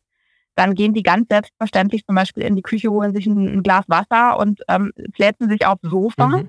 dann 0.56 0.76
gehen 0.76 0.94
die 0.94 1.04
ganz 1.04 1.28
selbstverständlich 1.30 2.06
zum 2.06 2.16
Beispiel 2.16 2.44
in 2.44 2.56
die 2.56 2.62
Küche, 2.62 2.90
holen 2.90 3.14
sich 3.14 3.26
ein, 3.26 3.48
ein 3.48 3.64
Glas 3.64 3.84
Wasser 3.88 4.40
und 4.40 4.62
ähm, 4.70 4.94
plätzen 5.12 5.50
sich 5.50 5.66
aufs 5.66 5.82
Sofa. 5.84 6.28
Mhm. 6.28 6.48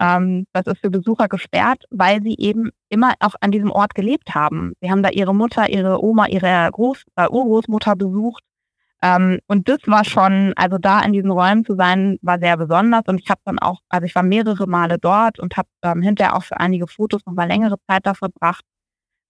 Ähm, 0.00 0.46
das 0.52 0.66
ist 0.66 0.80
für 0.80 0.90
Besucher 0.90 1.28
gesperrt, 1.28 1.84
weil 1.90 2.22
sie 2.22 2.36
eben 2.38 2.70
immer 2.88 3.14
auch 3.20 3.34
an 3.40 3.50
diesem 3.50 3.70
Ort 3.70 3.94
gelebt 3.94 4.34
haben. 4.34 4.72
Sie 4.80 4.90
haben 4.90 5.02
da 5.02 5.10
ihre 5.10 5.34
Mutter, 5.34 5.68
ihre 5.70 6.02
Oma, 6.02 6.26
ihre 6.26 6.70
Groß 6.72 7.04
äh, 7.16 7.28
Urgroßmutter 7.28 7.96
besucht. 7.96 8.42
Ähm, 9.02 9.40
und 9.46 9.68
das 9.68 9.80
war 9.86 10.04
schon, 10.04 10.52
also 10.56 10.78
da 10.78 11.00
in 11.00 11.12
diesen 11.12 11.30
Räumen 11.30 11.64
zu 11.64 11.76
sein, 11.76 12.18
war 12.22 12.38
sehr 12.38 12.56
besonders. 12.56 13.02
Und 13.06 13.20
ich 13.20 13.30
habe 13.30 13.40
dann 13.44 13.58
auch, 13.58 13.80
also 13.88 14.06
ich 14.06 14.14
war 14.14 14.22
mehrere 14.22 14.66
Male 14.66 14.98
dort 14.98 15.38
und 15.38 15.56
habe 15.56 15.68
ähm, 15.82 16.02
hinterher 16.02 16.36
auch 16.36 16.42
für 16.44 16.58
einige 16.58 16.86
Fotos 16.88 17.22
noch 17.26 17.34
mal 17.34 17.46
längere 17.48 17.76
Zeit 17.88 18.06
da 18.06 18.14
verbracht. 18.14 18.64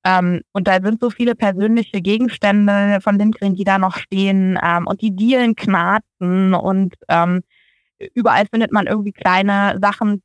Ähm, 0.06 0.42
und 0.52 0.68
da 0.68 0.80
sind 0.82 1.00
so 1.00 1.10
viele 1.10 1.34
persönliche 1.34 2.00
Gegenstände 2.02 2.98
von 3.00 3.18
Lindgren, 3.18 3.54
die 3.54 3.64
da 3.64 3.78
noch 3.78 3.96
stehen 3.96 4.58
ähm, 4.62 4.86
und 4.86 5.00
die 5.00 5.16
Dielen 5.16 5.56
knarzen 5.56 6.54
und 6.54 6.94
ähm, 7.08 7.42
überall 8.14 8.46
findet 8.46 8.72
man 8.72 8.86
irgendwie 8.86 9.12
kleine 9.12 9.78
Sachen, 9.80 10.22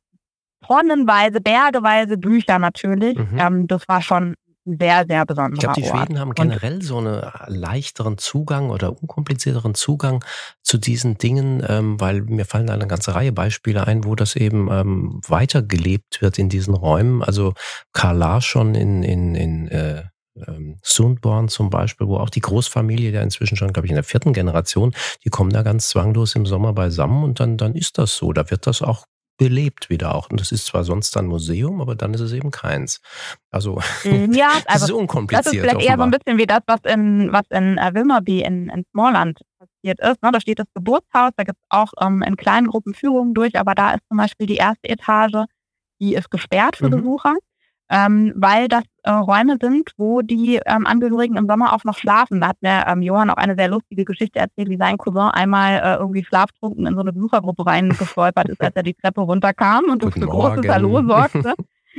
tonnenweise, 0.66 1.40
bergeweise 1.40 2.18
Bücher 2.18 2.58
natürlich. 2.58 3.16
Mhm. 3.16 3.38
Ähm, 3.38 3.66
das 3.66 3.88
war 3.88 4.02
schon 4.02 4.34
sehr, 4.64 5.04
sehr 5.08 5.24
besonderer 5.24 5.54
Ich 5.54 5.60
glaube, 5.60 5.80
die 5.80 5.86
Schweden 5.86 6.18
haben 6.18 6.34
generell 6.34 6.74
und, 6.74 6.84
so 6.84 6.98
einen 6.98 7.22
leichteren 7.46 8.18
Zugang 8.18 8.70
oder 8.70 8.90
unkomplizierteren 9.00 9.74
Zugang 9.74 10.24
zu 10.62 10.78
diesen 10.78 11.18
Dingen, 11.18 11.64
ähm, 11.66 12.00
weil 12.00 12.22
mir 12.22 12.44
fallen 12.44 12.68
eine 12.70 12.86
ganze 12.86 13.14
Reihe 13.14 13.32
Beispiele 13.32 13.86
ein, 13.86 14.04
wo 14.04 14.14
das 14.14 14.36
eben 14.36 14.70
ähm, 14.70 15.20
weitergelebt 15.26 16.20
wird 16.20 16.38
in 16.38 16.48
diesen 16.48 16.74
Räumen. 16.74 17.22
Also 17.22 17.54
Karl 17.92 18.18
Larsson 18.18 18.74
in, 18.74 19.02
in, 19.02 19.34
in 19.34 19.68
äh, 19.68 20.04
ähm, 20.46 20.78
Sundborn 20.82 21.48
zum 21.48 21.70
Beispiel, 21.70 22.06
wo 22.06 22.16
auch 22.16 22.30
die 22.30 22.40
Großfamilie, 22.40 23.12
der 23.12 23.22
inzwischen 23.22 23.56
schon, 23.56 23.72
glaube 23.72 23.86
ich, 23.86 23.90
in 23.90 23.96
der 23.96 24.04
vierten 24.04 24.32
Generation, 24.32 24.94
die 25.24 25.30
kommen 25.30 25.50
da 25.50 25.62
ganz 25.62 25.88
zwanglos 25.88 26.34
im 26.34 26.46
Sommer 26.46 26.72
beisammen 26.72 27.24
und 27.24 27.40
dann, 27.40 27.56
dann 27.56 27.74
ist 27.74 27.98
das 27.98 28.16
so. 28.16 28.32
Da 28.32 28.50
wird 28.50 28.66
das 28.66 28.82
auch 28.82 29.06
belebt 29.40 29.88
wieder 29.88 30.14
auch. 30.14 30.28
Und 30.28 30.38
das 30.38 30.52
ist 30.52 30.66
zwar 30.66 30.84
sonst 30.84 31.16
ein 31.16 31.24
Museum, 31.24 31.80
aber 31.80 31.94
dann 31.94 32.12
ist 32.12 32.20
es 32.20 32.32
eben 32.32 32.50
keins. 32.50 33.00
Also, 33.50 33.80
mhm, 34.04 34.34
ja, 34.34 34.50
also 34.50 34.64
das 34.66 34.82
ist 34.82 34.90
unkompliziert. 34.90 35.46
Das 35.46 35.52
ist 35.52 35.60
vielleicht 35.60 35.76
offenbar. 35.76 35.90
eher 35.90 35.96
so 35.96 36.02
ein 36.02 36.10
bisschen 36.10 36.38
wie 36.38 36.46
das, 36.46 36.60
was 36.66 36.80
in, 36.84 37.32
was 37.32 37.44
in 37.48 37.78
uh, 37.78 37.94
Wilmerby 37.94 38.42
in, 38.42 38.68
in 38.68 38.84
Smallland 38.92 39.40
passiert 39.58 39.98
ist. 40.00 40.22
Ne? 40.22 40.30
Da 40.30 40.40
steht 40.42 40.58
das 40.58 40.66
Geburtshaus, 40.74 41.30
da 41.36 41.44
gibt 41.44 41.58
es 41.58 41.66
auch 41.70 41.92
ähm, 42.02 42.20
in 42.20 42.36
kleinen 42.36 42.66
Gruppen 42.66 42.92
Führungen 42.92 43.32
durch, 43.32 43.58
aber 43.58 43.74
da 43.74 43.92
ist 43.92 44.02
zum 44.08 44.18
Beispiel 44.18 44.46
die 44.46 44.56
erste 44.56 44.90
Etage, 44.90 45.46
die 46.02 46.14
ist 46.14 46.30
gesperrt 46.30 46.76
für 46.76 46.88
mhm. 46.88 46.98
Besucher 46.98 47.34
ähm, 47.90 48.32
weil 48.36 48.68
das 48.68 48.84
äh, 49.02 49.10
Räume 49.10 49.56
sind, 49.60 49.90
wo 49.96 50.22
die 50.22 50.60
ähm, 50.64 50.86
Angehörigen 50.86 51.36
im 51.36 51.48
Sommer 51.48 51.72
auch 51.72 51.84
noch 51.84 51.98
schlafen. 51.98 52.40
Da 52.40 52.48
hat 52.48 52.62
mir 52.62 52.84
ähm, 52.86 53.02
Johann 53.02 53.30
auch 53.30 53.36
eine 53.36 53.56
sehr 53.56 53.68
lustige 53.68 54.04
Geschichte 54.04 54.38
erzählt, 54.38 54.68
wie 54.68 54.76
sein 54.76 54.96
Cousin 54.96 55.30
einmal 55.32 55.80
äh, 55.82 55.96
irgendwie 55.96 56.24
schlaftrunken 56.24 56.86
in 56.86 56.94
so 56.94 57.00
eine 57.00 57.12
Besuchergruppe 57.12 57.66
reingestolpert 57.66 58.48
ist, 58.48 58.60
als 58.60 58.76
er 58.76 58.82
die 58.82 58.94
Treppe 58.94 59.22
runterkam 59.22 59.84
und 59.90 60.02
für 60.02 60.20
großes 60.20 60.68
Hallo 60.68 61.02
sorgte. 61.06 61.54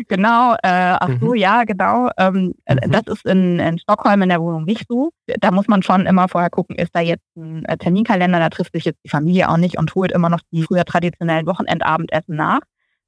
Genau, 0.07 0.53
äh, 0.63 0.95
ach 0.99 1.09
so, 1.19 1.31
mhm. 1.31 1.35
ja, 1.35 1.63
genau. 1.65 2.09
Ähm, 2.17 2.53
äh, 2.65 2.75
mhm. 2.75 2.91
Das 2.91 3.03
ist 3.07 3.25
in, 3.25 3.59
in 3.59 3.77
Stockholm 3.77 4.21
in 4.21 4.29
der 4.29 4.41
Wohnung 4.41 4.63
nicht 4.63 4.85
so. 4.87 5.11
Da 5.39 5.51
muss 5.51 5.67
man 5.67 5.83
schon 5.83 6.05
immer 6.05 6.29
vorher 6.29 6.49
gucken, 6.49 6.77
ist 6.77 6.95
da 6.95 7.01
jetzt 7.01 7.25
ein 7.35 7.65
äh, 7.65 7.77
Terminkalender, 7.77 8.39
da 8.39 8.49
trifft 8.49 8.73
sich 8.73 8.85
jetzt 8.85 8.99
die 9.03 9.09
Familie 9.09 9.49
auch 9.49 9.57
nicht 9.57 9.77
und 9.77 9.93
holt 9.93 10.11
immer 10.11 10.29
noch 10.29 10.39
die 10.51 10.63
früher 10.63 10.85
traditionellen 10.85 11.45
Wochenendabendessen 11.45 12.35
nach. 12.35 12.61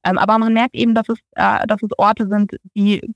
Ähm, 0.05 0.17
aber 0.17 0.37
man 0.37 0.53
merkt 0.53 0.75
eben, 0.75 0.93
dass 0.95 1.09
es, 1.09 1.19
äh, 1.35 1.65
dass 1.67 1.81
es 1.81 1.89
Orte 1.97 2.27
sind, 2.27 2.51
die 2.75 3.13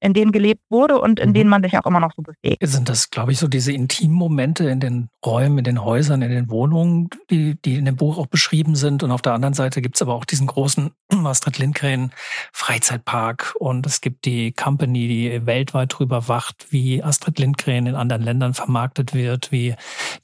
in 0.00 0.12
denen 0.12 0.32
gelebt 0.32 0.60
wurde 0.68 1.00
und 1.00 1.18
in 1.18 1.30
mhm. 1.30 1.34
denen 1.34 1.50
man 1.50 1.62
sich 1.62 1.76
auch 1.78 1.86
immer 1.86 2.00
noch 2.00 2.12
so 2.16 2.22
bewegt. 2.22 2.58
Sind 2.62 2.88
das, 2.88 3.10
glaube 3.10 3.32
ich, 3.32 3.38
so 3.38 3.48
diese 3.48 3.72
intimen 3.72 4.16
Momente 4.16 4.68
in 4.68 4.80
den 4.80 5.08
Räumen, 5.24 5.58
in 5.58 5.64
den 5.64 5.82
Häusern, 5.82 6.22
in 6.22 6.30
den 6.30 6.50
Wohnungen, 6.50 7.08
die, 7.30 7.56
die 7.64 7.76
in 7.76 7.84
dem 7.84 7.96
Buch 7.96 8.18
auch 8.18 8.26
beschrieben 8.26 8.76
sind. 8.76 9.02
Und 9.02 9.10
auf 9.10 9.22
der 9.22 9.32
anderen 9.32 9.54
Seite 9.54 9.80
gibt 9.80 9.96
es 9.96 10.02
aber 10.02 10.14
auch 10.14 10.24
diesen 10.24 10.46
großen 10.46 10.90
Astrid 11.24 11.58
Lindgren 11.58 12.12
Freizeitpark 12.52 13.54
und 13.58 13.86
es 13.86 14.00
gibt 14.00 14.24
die 14.24 14.52
Company, 14.52 15.08
die 15.08 15.46
weltweit 15.46 15.98
drüber 15.98 16.28
wacht, 16.28 16.66
wie 16.70 17.02
Astrid 17.02 17.38
Lindgren 17.38 17.86
in 17.86 17.94
anderen 17.94 18.22
Ländern 18.22 18.54
vermarktet 18.54 19.14
wird, 19.14 19.52
wie 19.52 19.74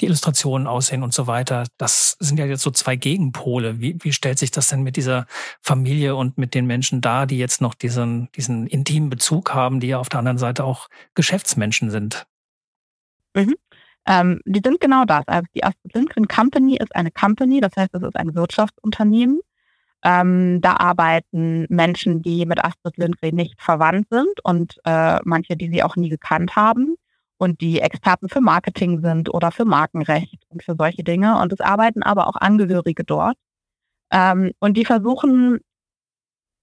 die 0.00 0.06
Illustrationen 0.06 0.66
aussehen 0.66 1.02
und 1.02 1.14
so 1.14 1.26
weiter. 1.26 1.64
Das 1.78 2.16
sind 2.20 2.38
ja 2.38 2.46
jetzt 2.46 2.62
so 2.62 2.70
zwei 2.70 2.96
Gegenpole. 2.96 3.80
Wie, 3.80 3.96
wie 4.00 4.12
stellt 4.12 4.38
sich 4.38 4.50
das 4.50 4.68
denn 4.68 4.82
mit 4.82 4.96
dieser 4.96 5.26
Familie 5.60 6.14
und 6.16 6.38
mit 6.38 6.54
den 6.54 6.66
Menschen 6.66 7.00
dar, 7.00 7.26
die 7.26 7.38
jetzt 7.38 7.60
noch 7.60 7.74
diesen, 7.74 8.28
diesen 8.36 8.66
intimen 8.66 9.10
Bezug 9.10 9.54
haben, 9.54 9.61
die 9.70 9.88
ja 9.88 9.98
auf 9.98 10.08
der 10.08 10.20
anderen 10.20 10.38
Seite 10.38 10.64
auch 10.64 10.88
Geschäftsmenschen 11.14 11.90
sind? 11.90 12.26
Mhm. 13.34 13.54
Ähm, 14.06 14.40
die 14.44 14.60
sind 14.64 14.80
genau 14.80 15.04
das. 15.04 15.22
Also 15.26 15.46
die 15.54 15.64
Astrid 15.64 15.94
Lindgren 15.94 16.28
Company 16.28 16.76
ist 16.76 16.94
eine 16.94 17.10
Company, 17.10 17.60
das 17.60 17.76
heißt, 17.76 17.94
es 17.94 18.02
ist 18.02 18.16
ein 18.16 18.34
Wirtschaftsunternehmen. 18.34 19.40
Ähm, 20.04 20.60
da 20.60 20.74
arbeiten 20.78 21.66
Menschen, 21.68 22.22
die 22.22 22.44
mit 22.44 22.64
Astrid 22.64 22.96
Lindgren 22.96 23.36
nicht 23.36 23.60
verwandt 23.60 24.08
sind 24.10 24.40
und 24.42 24.80
äh, 24.84 25.20
manche, 25.24 25.56
die 25.56 25.70
sie 25.70 25.82
auch 25.84 25.94
nie 25.94 26.08
gekannt 26.08 26.56
haben 26.56 26.96
und 27.38 27.60
die 27.60 27.80
Experten 27.80 28.28
für 28.28 28.40
Marketing 28.40 29.00
sind 29.00 29.32
oder 29.32 29.52
für 29.52 29.64
Markenrecht 29.64 30.44
und 30.48 30.62
für 30.62 30.74
solche 30.76 31.04
Dinge. 31.04 31.40
Und 31.40 31.52
es 31.52 31.60
arbeiten 31.60 32.02
aber 32.02 32.26
auch 32.26 32.36
Angehörige 32.36 33.04
dort. 33.04 33.36
Ähm, 34.12 34.52
und 34.60 34.76
die 34.76 34.84
versuchen 34.84 35.60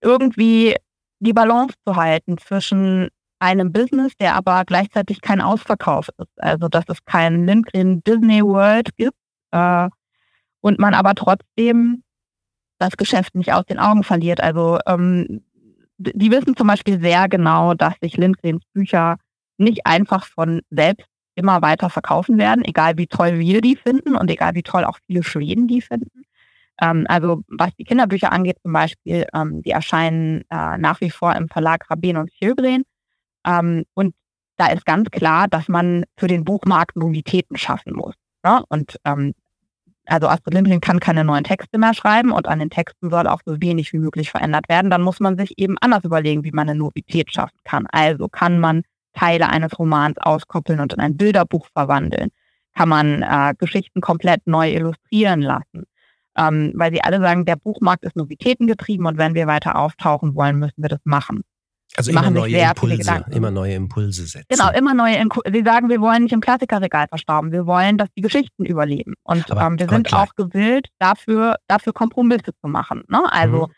irgendwie 0.01 0.75
die 1.19 1.33
Balance 1.33 1.75
zu 1.85 1.95
halten 1.95 2.37
zwischen 2.37 3.09
einem 3.39 3.71
Business, 3.71 4.13
der 4.19 4.35
aber 4.35 4.63
gleichzeitig 4.65 5.21
kein 5.21 5.41
Ausverkauf 5.41 6.09
ist. 6.17 6.41
Also 6.41 6.67
dass 6.67 6.85
es 6.87 7.03
kein 7.05 7.45
Lindgren 7.45 8.03
Disney 8.03 8.43
World 8.43 8.95
gibt 8.97 9.17
äh, 9.51 9.89
und 10.61 10.79
man 10.79 10.93
aber 10.93 11.15
trotzdem 11.15 12.03
das 12.79 12.97
Geschäft 12.97 13.35
nicht 13.35 13.53
aus 13.53 13.65
den 13.65 13.79
Augen 13.79 14.03
verliert. 14.03 14.41
Also 14.41 14.79
ähm, 14.85 15.43
die 15.97 16.31
wissen 16.31 16.55
zum 16.55 16.67
Beispiel 16.67 16.99
sehr 17.01 17.27
genau, 17.27 17.73
dass 17.73 17.95
sich 18.01 18.17
Lindgrens 18.17 18.63
Bücher 18.73 19.17
nicht 19.57 19.85
einfach 19.85 20.25
von 20.25 20.61
selbst 20.69 21.07
immer 21.35 21.61
weiter 21.61 21.89
verkaufen 21.89 22.37
werden, 22.37 22.63
egal 22.65 22.97
wie 22.97 23.07
toll 23.07 23.39
wir 23.39 23.61
die 23.61 23.75
finden 23.75 24.15
und 24.15 24.29
egal 24.29 24.55
wie 24.55 24.63
toll 24.63 24.83
auch 24.83 24.97
viele 25.07 25.23
Schweden 25.23 25.67
die 25.67 25.81
finden. 25.81 26.18
Ähm, 26.81 27.05
also 27.07 27.43
was 27.47 27.75
die 27.77 27.83
Kinderbücher 27.83 28.31
angeht 28.31 28.57
zum 28.61 28.73
Beispiel, 28.73 29.25
ähm, 29.33 29.61
die 29.61 29.71
erscheinen 29.71 30.43
äh, 30.49 30.77
nach 30.77 31.01
wie 31.01 31.09
vor 31.09 31.35
im 31.35 31.47
Verlag 31.49 31.89
Rabin 31.89 32.17
und 32.17 32.31
Sjögren. 32.31 32.83
Ähm, 33.45 33.85
und 33.93 34.15
da 34.57 34.67
ist 34.67 34.85
ganz 34.85 35.09
klar, 35.09 35.47
dass 35.47 35.67
man 35.67 36.05
für 36.17 36.27
den 36.27 36.43
Buchmarkt 36.43 36.95
Novitäten 36.95 37.57
schaffen 37.57 37.93
muss. 37.93 38.15
Ja? 38.43 38.63
Und 38.69 38.97
ähm, 39.05 39.33
also 40.05 40.27
Astrid 40.27 40.55
Lindgren 40.55 40.81
kann 40.81 40.99
keine 40.99 41.23
neuen 41.23 41.43
Texte 41.43 41.77
mehr 41.77 41.93
schreiben 41.93 42.31
und 42.31 42.47
an 42.47 42.59
den 42.59 42.69
Texten 42.69 43.09
soll 43.09 43.27
auch 43.27 43.41
so 43.45 43.61
wenig 43.61 43.93
wie 43.93 43.99
möglich 43.99 44.31
verändert 44.31 44.67
werden. 44.67 44.89
Dann 44.89 45.01
muss 45.01 45.19
man 45.19 45.37
sich 45.37 45.57
eben 45.57 45.77
anders 45.79 46.03
überlegen, 46.03 46.43
wie 46.43 46.51
man 46.51 46.67
eine 46.67 46.77
Novität 46.77 47.31
schaffen 47.31 47.59
kann. 47.63 47.85
Also 47.91 48.27
kann 48.27 48.59
man 48.59 48.81
Teile 49.13 49.49
eines 49.49 49.77
Romans 49.77 50.17
auskoppeln 50.17 50.79
und 50.79 50.93
in 50.93 50.99
ein 50.99 51.15
Bilderbuch 51.15 51.67
verwandeln? 51.73 52.29
Kann 52.75 52.89
man 52.89 53.21
äh, 53.21 53.53
Geschichten 53.57 54.01
komplett 54.01 54.45
neu 54.45 54.71
illustrieren 54.71 55.41
lassen? 55.41 55.85
Ähm, 56.39 56.71
weil 56.75 56.93
sie 56.93 57.03
alle 57.03 57.19
sagen, 57.19 57.45
der 57.45 57.57
Buchmarkt 57.57 58.05
ist 58.05 58.15
novitätengetrieben 58.15 59.05
und 59.05 59.17
wenn 59.17 59.33
wir 59.33 59.45
weiter 59.47 59.77
auftauchen 59.77 60.35
wollen, 60.35 60.57
müssen 60.57 60.81
wir 60.81 60.89
das 60.89 61.01
machen. 61.03 61.43
Also 61.97 62.11
immer 62.11 62.29
neue 62.29 62.55
Impulse, 62.55 63.25
immer 63.31 63.51
neue 63.51 63.73
Impulse 63.73 64.25
setzen. 64.25 64.45
Genau, 64.47 64.71
immer 64.71 64.93
neue 64.93 65.15
Impulse. 65.15 65.51
Sie 65.51 65.63
sagen, 65.63 65.89
wir 65.89 65.99
wollen 65.99 66.23
nicht 66.23 66.33
im 66.33 66.39
Klassikerregal 66.39 67.07
verstauben. 67.07 67.51
Wir 67.51 67.65
wollen, 67.65 67.97
dass 67.97 68.09
die 68.15 68.21
Geschichten 68.21 68.63
überleben. 68.63 69.15
Und 69.23 69.51
aber, 69.51 69.63
ähm, 69.63 69.79
wir 69.79 69.89
sind 69.89 70.07
klar. 70.07 70.23
auch 70.23 70.35
gewillt, 70.35 70.87
dafür, 70.99 71.55
dafür 71.67 71.91
Kompromisse 71.91 72.53
zu 72.61 72.67
machen. 72.67 73.03
Ne? 73.09 73.23
Also 73.31 73.67
mhm. 73.67 73.73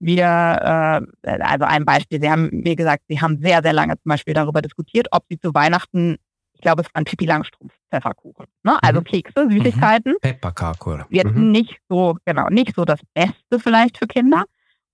wir, 0.00 1.06
äh, 1.22 1.30
also 1.30 1.64
ein 1.66 1.84
Beispiel, 1.84 2.20
Sie 2.20 2.30
haben 2.30 2.48
mir 2.50 2.76
gesagt, 2.76 3.04
Sie 3.08 3.20
haben 3.20 3.38
sehr, 3.40 3.62
sehr 3.62 3.74
lange 3.74 3.92
zum 3.98 4.08
Beispiel 4.08 4.34
darüber 4.34 4.62
diskutiert, 4.62 5.08
ob 5.10 5.24
Sie 5.28 5.38
zu 5.38 5.52
Weihnachten, 5.52 6.16
ich 6.60 6.62
glaube, 6.62 6.82
es 6.82 6.88
war 6.88 6.98
ein 7.00 7.04
Pipi 7.04 7.24
Langstrumpf 7.24 7.72
Pfefferkuchen. 7.90 8.44
Ne? 8.64 8.78
Also 8.82 9.00
mhm. 9.00 9.04
Kekse, 9.04 9.48
Süßigkeiten. 9.48 10.12
Mhm. 10.12 10.20
Pepperkakor. 10.20 11.06
Jetzt 11.08 11.34
mhm. 11.34 11.52
nicht 11.52 11.78
so, 11.88 12.18
genau, 12.26 12.50
nicht 12.50 12.74
so 12.76 12.84
das 12.84 13.00
Beste 13.14 13.58
vielleicht 13.58 13.96
für 13.96 14.06
Kinder. 14.06 14.44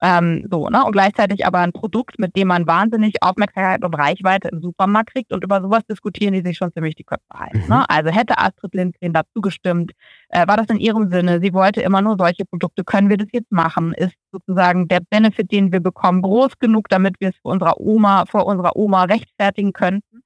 Ähm, 0.00 0.46
so, 0.48 0.68
ne? 0.68 0.84
Und 0.84 0.92
gleichzeitig 0.92 1.44
aber 1.44 1.58
ein 1.58 1.72
Produkt, 1.72 2.20
mit 2.20 2.36
dem 2.36 2.48
man 2.48 2.68
wahnsinnig 2.68 3.14
Aufmerksamkeit 3.20 3.82
und 3.82 3.94
Reichweite 3.94 4.48
im 4.48 4.60
Supermarkt 4.60 5.12
kriegt 5.12 5.32
und 5.32 5.42
über 5.42 5.60
sowas 5.60 5.82
diskutieren 5.90 6.34
die 6.34 6.42
sich 6.42 6.56
schon 6.56 6.72
ziemlich 6.72 6.94
die 6.94 7.02
Köpfe 7.02 7.24
halten. 7.34 7.62
Mhm. 7.62 7.68
Ne? 7.68 7.90
Also 7.90 8.10
hätte 8.10 8.38
Astrid 8.38 8.74
Lindgren 8.74 9.12
dazu 9.12 9.40
gestimmt, 9.40 9.92
äh, 10.28 10.46
war 10.46 10.56
das 10.56 10.66
in 10.68 10.78
ihrem 10.78 11.10
Sinne, 11.10 11.40
sie 11.40 11.52
wollte 11.52 11.80
immer 11.80 12.02
nur 12.02 12.16
solche 12.16 12.44
Produkte, 12.44 12.84
können 12.84 13.08
wir 13.08 13.16
das 13.16 13.28
jetzt 13.32 13.50
machen? 13.50 13.92
Ist 13.94 14.14
sozusagen 14.30 14.86
der 14.86 15.00
Benefit, 15.00 15.50
den 15.50 15.72
wir 15.72 15.80
bekommen, 15.80 16.22
groß 16.22 16.58
genug, 16.60 16.88
damit 16.90 17.16
wir 17.18 17.30
es 17.30 17.36
vor 17.42 17.50
unserer 17.52 17.80
Oma, 17.80 18.26
vor 18.26 18.46
unserer 18.46 18.76
Oma 18.76 19.04
rechtfertigen 19.04 19.72
könnten? 19.72 20.22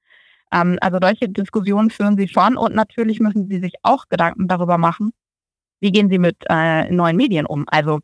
Ähm, 0.51 0.77
also 0.81 0.97
solche 1.01 1.29
Diskussionen 1.29 1.89
führen 1.89 2.17
sie 2.17 2.27
schon 2.27 2.57
und 2.57 2.75
natürlich 2.75 3.19
müssen 3.19 3.47
sie 3.47 3.59
sich 3.59 3.73
auch 3.83 4.05
Gedanken 4.09 4.47
darüber 4.47 4.77
machen, 4.77 5.11
wie 5.79 5.91
gehen 5.91 6.09
sie 6.09 6.19
mit 6.19 6.37
äh, 6.49 6.89
neuen 6.91 7.17
Medien 7.17 7.45
um? 7.45 7.65
Also 7.67 7.99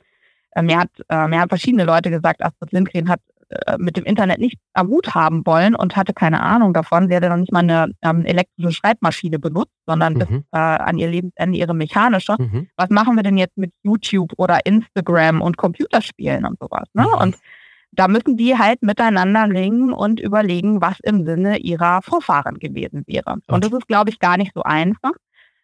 äh, 0.51 0.61
mir, 0.61 0.79
hat, 0.79 0.89
äh, 1.09 1.27
mir 1.27 1.39
haben 1.39 1.49
verschiedene 1.49 1.85
Leute 1.85 2.09
gesagt, 2.09 2.43
Astrid 2.43 2.71
Lindgren 2.71 3.09
hat 3.09 3.21
äh, 3.49 3.77
mit 3.77 3.95
dem 3.95 4.03
Internet 4.03 4.39
nicht 4.39 4.57
am 4.73 4.87
Hut 4.89 5.15
haben 5.15 5.45
wollen 5.45 5.75
und 5.75 5.95
hatte 5.95 6.13
keine 6.13 6.41
Ahnung 6.41 6.73
davon. 6.73 7.07
Sie 7.07 7.15
hatte 7.15 7.29
noch 7.29 7.37
nicht 7.37 7.53
mal 7.53 7.59
eine 7.59 7.93
ähm, 8.01 8.25
elektrische 8.25 8.73
Schreibmaschine 8.73 9.39
benutzt, 9.39 9.71
sondern 9.85 10.15
mhm. 10.15 10.19
bis 10.19 10.29
äh, 10.51 10.57
an 10.57 10.97
ihr 10.97 11.07
Lebensende 11.07 11.57
ihre 11.57 11.73
mechanische. 11.73 12.35
Mhm. 12.37 12.67
Was 12.75 12.89
machen 12.89 13.15
wir 13.15 13.23
denn 13.23 13.37
jetzt 13.37 13.57
mit 13.57 13.71
YouTube 13.83 14.33
oder 14.37 14.65
Instagram 14.65 15.41
und 15.41 15.55
Computerspielen 15.55 16.45
und 16.45 16.59
sowas? 16.59 16.89
Ne? 16.93 17.03
Mhm. 17.03 17.21
Und 17.21 17.35
da 17.91 18.07
müssen 18.07 18.37
die 18.37 18.57
halt 18.57 18.81
miteinander 18.83 19.49
ringen 19.49 19.91
und 19.91 20.19
überlegen, 20.19 20.81
was 20.81 20.99
im 21.01 21.25
Sinne 21.25 21.57
ihrer 21.57 22.01
Vorfahren 22.01 22.59
gewesen 22.59 23.03
wäre. 23.07 23.37
Und 23.47 23.63
das 23.63 23.71
ist, 23.71 23.87
glaube 23.87 24.09
ich, 24.09 24.19
gar 24.19 24.37
nicht 24.37 24.51
so 24.53 24.63
einfach. 24.63 25.13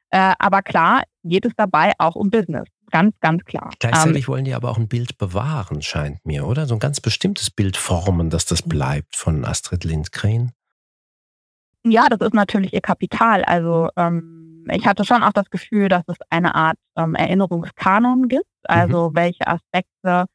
Äh, 0.09 0.33
aber 0.39 0.61
klar 0.61 1.03
geht 1.23 1.45
es 1.45 1.53
dabei 1.55 1.93
auch 1.97 2.15
um 2.15 2.29
Business 2.29 2.67
ganz, 2.93 3.15
ganz 3.19 3.43
klar. 3.43 3.71
Gleichzeitig 3.79 4.23
ähm, 4.23 4.27
wollen 4.27 4.45
die 4.45 4.53
aber 4.53 4.69
auch 4.69 4.77
ein 4.77 4.87
Bild 4.87 5.17
bewahren, 5.17 5.81
scheint 5.81 6.23
mir, 6.25 6.45
oder? 6.45 6.67
So 6.67 6.75
ein 6.75 6.79
ganz 6.79 7.01
bestimmtes 7.01 7.49
Bild 7.49 7.75
formen, 7.75 8.29
dass 8.29 8.45
das 8.45 8.61
bleibt 8.61 9.15
von 9.15 9.43
Astrid 9.43 9.83
Lindgren. 9.83 10.51
Ja, 11.83 12.07
das 12.07 12.19
ist 12.21 12.35
natürlich 12.35 12.71
ihr 12.71 12.81
Kapital. 12.81 13.43
Also 13.43 13.89
ähm, 13.97 14.67
ich 14.71 14.85
hatte 14.85 15.05
schon 15.05 15.23
auch 15.23 15.33
das 15.33 15.49
Gefühl, 15.49 15.89
dass 15.89 16.03
es 16.07 16.17
eine 16.29 16.53
Art 16.53 16.77
ähm, 16.95 17.15
Erinnerungskanon 17.15 18.27
gibt, 18.27 18.45
also 18.63 19.09
mhm. 19.09 19.15
welche 19.15 19.47
Aspekte 19.47 20.25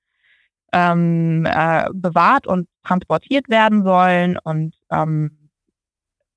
ähm, 0.73 1.47
äh, 1.47 1.87
bewahrt 1.93 2.47
und 2.47 2.69
transportiert 2.85 3.49
werden 3.49 3.85
sollen. 3.85 4.39
Und 4.39 4.75
ähm, 4.91 5.51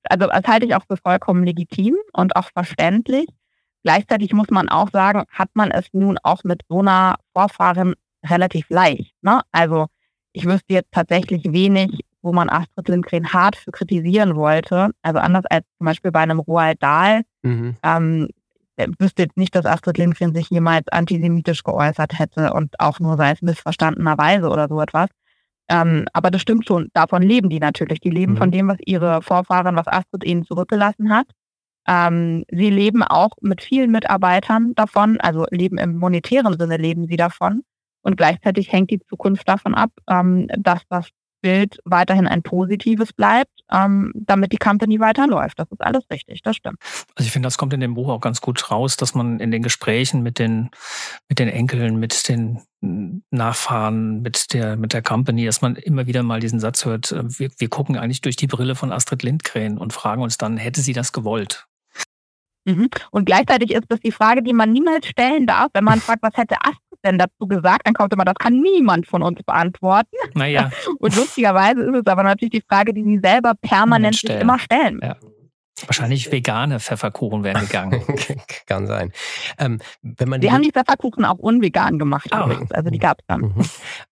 also 0.04 0.26
das 0.26 0.44
halte 0.46 0.66
ich 0.66 0.74
auch 0.74 0.84
für 0.86 0.96
vollkommen 0.96 1.44
legitim 1.44 1.96
und 2.12 2.36
auch 2.36 2.50
verständlich. 2.52 3.26
Gleichzeitig 3.84 4.32
muss 4.32 4.50
man 4.50 4.68
auch 4.68 4.90
sagen, 4.90 5.24
hat 5.30 5.50
man 5.54 5.70
es 5.70 5.86
nun 5.92 6.18
auch 6.22 6.44
mit 6.44 6.62
so 6.68 6.80
einer 6.80 7.16
Vorfahrin 7.32 7.94
relativ 8.24 8.68
leicht. 8.70 9.14
Ne? 9.22 9.40
Also 9.50 9.86
ich 10.32 10.46
wüsste 10.46 10.74
jetzt 10.74 10.92
tatsächlich 10.92 11.44
wenig, 11.52 12.00
wo 12.22 12.32
man 12.32 12.48
Astrid 12.48 12.88
Lindgren 12.88 13.32
hart 13.32 13.56
für 13.56 13.72
kritisieren 13.72 14.36
wollte. 14.36 14.90
Also 15.02 15.18
anders 15.18 15.44
als 15.50 15.66
zum 15.78 15.86
Beispiel 15.86 16.12
bei 16.12 16.20
einem 16.20 16.38
Roald 16.38 16.82
Dahl. 16.82 17.22
Mhm. 17.42 17.76
Ähm, 17.82 18.28
wüsste 18.98 19.22
jetzt 19.22 19.36
nicht, 19.36 19.54
dass 19.54 19.66
Astrid 19.66 19.98
Lindgren 19.98 20.34
sich 20.34 20.50
jemals 20.50 20.88
antisemitisch 20.88 21.62
geäußert 21.62 22.18
hätte 22.18 22.52
und 22.52 22.78
auch 22.80 23.00
nur 23.00 23.16
sei 23.16 23.32
es 23.32 23.42
missverstandenerweise 23.42 24.48
oder 24.48 24.68
so 24.68 24.80
etwas. 24.80 25.08
Ähm, 25.68 26.06
aber 26.12 26.30
das 26.30 26.42
stimmt 26.42 26.66
schon, 26.66 26.88
davon 26.92 27.22
leben 27.22 27.48
die 27.48 27.60
natürlich. 27.60 28.00
Die 28.00 28.10
leben 28.10 28.32
mhm. 28.32 28.38
von 28.38 28.50
dem, 28.50 28.68
was 28.68 28.78
ihre 28.84 29.22
Vorfahren, 29.22 29.76
was 29.76 29.86
Astrid 29.86 30.24
ihnen 30.24 30.44
zurückgelassen 30.44 31.14
hat. 31.14 31.26
Ähm, 31.86 32.44
sie 32.50 32.70
leben 32.70 33.02
auch 33.02 33.30
mit 33.40 33.62
vielen 33.62 33.90
Mitarbeitern 33.90 34.74
davon, 34.74 35.20
also 35.20 35.46
leben 35.50 35.78
im 35.78 35.98
monetären 35.98 36.58
Sinne 36.58 36.76
leben 36.76 37.06
sie 37.06 37.16
davon. 37.16 37.62
Und 38.02 38.16
gleichzeitig 38.16 38.72
hängt 38.72 38.90
die 38.90 39.00
Zukunft 39.00 39.48
davon 39.48 39.74
ab, 39.74 39.90
ähm, 40.08 40.48
dass 40.58 40.82
das 40.88 41.08
Bild 41.42 41.78
weiterhin 41.84 42.26
ein 42.26 42.42
positives 42.42 43.12
bleibt, 43.12 43.50
ähm, 43.70 44.12
damit 44.14 44.52
die 44.52 44.58
Company 44.58 45.00
weiterläuft. 45.00 45.58
Das 45.58 45.70
ist 45.70 45.82
alles 45.82 46.04
richtig, 46.10 46.42
das 46.42 46.56
stimmt. 46.56 46.78
Also 47.14 47.26
ich 47.26 47.32
finde, 47.32 47.46
das 47.46 47.58
kommt 47.58 47.74
in 47.74 47.80
dem 47.80 47.94
Buch 47.94 48.08
auch 48.08 48.20
ganz 48.20 48.40
gut 48.40 48.70
raus, 48.70 48.96
dass 48.96 49.14
man 49.14 49.40
in 49.40 49.50
den 49.50 49.62
Gesprächen 49.62 50.22
mit 50.22 50.38
den, 50.38 50.70
mit 51.28 51.38
den 51.38 51.48
Enkeln, 51.48 51.96
mit 51.98 52.28
den 52.28 52.62
Nachfahren, 53.30 54.22
mit 54.22 54.54
der, 54.54 54.76
mit 54.76 54.92
der 54.92 55.02
Company, 55.02 55.44
dass 55.44 55.60
man 55.60 55.76
immer 55.76 56.06
wieder 56.06 56.22
mal 56.22 56.40
diesen 56.40 56.60
Satz 56.60 56.84
hört, 56.84 57.12
äh, 57.12 57.22
wir, 57.38 57.50
wir 57.58 57.68
gucken 57.68 57.96
eigentlich 57.96 58.22
durch 58.22 58.36
die 58.36 58.46
Brille 58.46 58.74
von 58.74 58.92
Astrid 58.92 59.22
Lindgren 59.22 59.78
und 59.78 59.92
fragen 59.92 60.22
uns 60.22 60.38
dann, 60.38 60.56
hätte 60.56 60.80
sie 60.80 60.92
das 60.92 61.12
gewollt? 61.12 61.66
Mhm. 62.64 62.88
Und 63.10 63.24
gleichzeitig 63.24 63.72
ist 63.72 63.84
das 63.88 64.00
die 64.00 64.12
Frage, 64.12 64.42
die 64.42 64.52
man 64.52 64.72
niemals 64.72 65.06
stellen 65.06 65.46
darf, 65.46 65.70
wenn 65.74 65.84
man 65.84 66.00
fragt, 66.00 66.22
was 66.22 66.36
hätte 66.36 66.56
Astrid 66.60 66.81
denn 67.04 67.18
dazu 67.18 67.46
gesagt, 67.46 67.86
dann 67.86 67.94
kommt 67.94 68.12
immer, 68.12 68.24
das 68.24 68.34
kann 68.34 68.60
niemand 68.60 69.06
von 69.06 69.22
uns 69.22 69.42
beantworten. 69.42 70.16
Naja. 70.34 70.70
Und 70.98 71.16
lustigerweise 71.16 71.82
ist 71.82 71.94
es 71.94 72.06
aber 72.06 72.22
natürlich 72.22 72.52
die 72.52 72.64
Frage, 72.68 72.94
die 72.94 73.04
sie 73.04 73.20
selber 73.22 73.54
permanent 73.60 74.16
sich 74.16 74.30
immer 74.30 74.58
stellen. 74.58 75.00
Ja. 75.02 75.16
Wahrscheinlich 75.86 76.30
vegane 76.30 76.78
Pfefferkuchen 76.78 77.44
wären 77.44 77.66
gegangen. 77.66 78.02
Kann 78.66 78.86
sein. 78.86 79.12
Ähm, 79.58 79.80
wenn 80.02 80.28
man 80.28 80.40
die, 80.40 80.46
die 80.46 80.52
haben 80.52 80.62
die 80.62 80.70
Pfefferkuchen 80.70 81.24
auch 81.24 81.38
unvegan 81.38 81.98
gemacht 81.98 82.30
oh. 82.32 82.44
übrigens. 82.44 82.70
Also 82.72 82.90
die 82.90 82.98
gab 82.98 83.20
es 83.20 83.26
dann. 83.26 83.40
Mhm. 83.40 83.64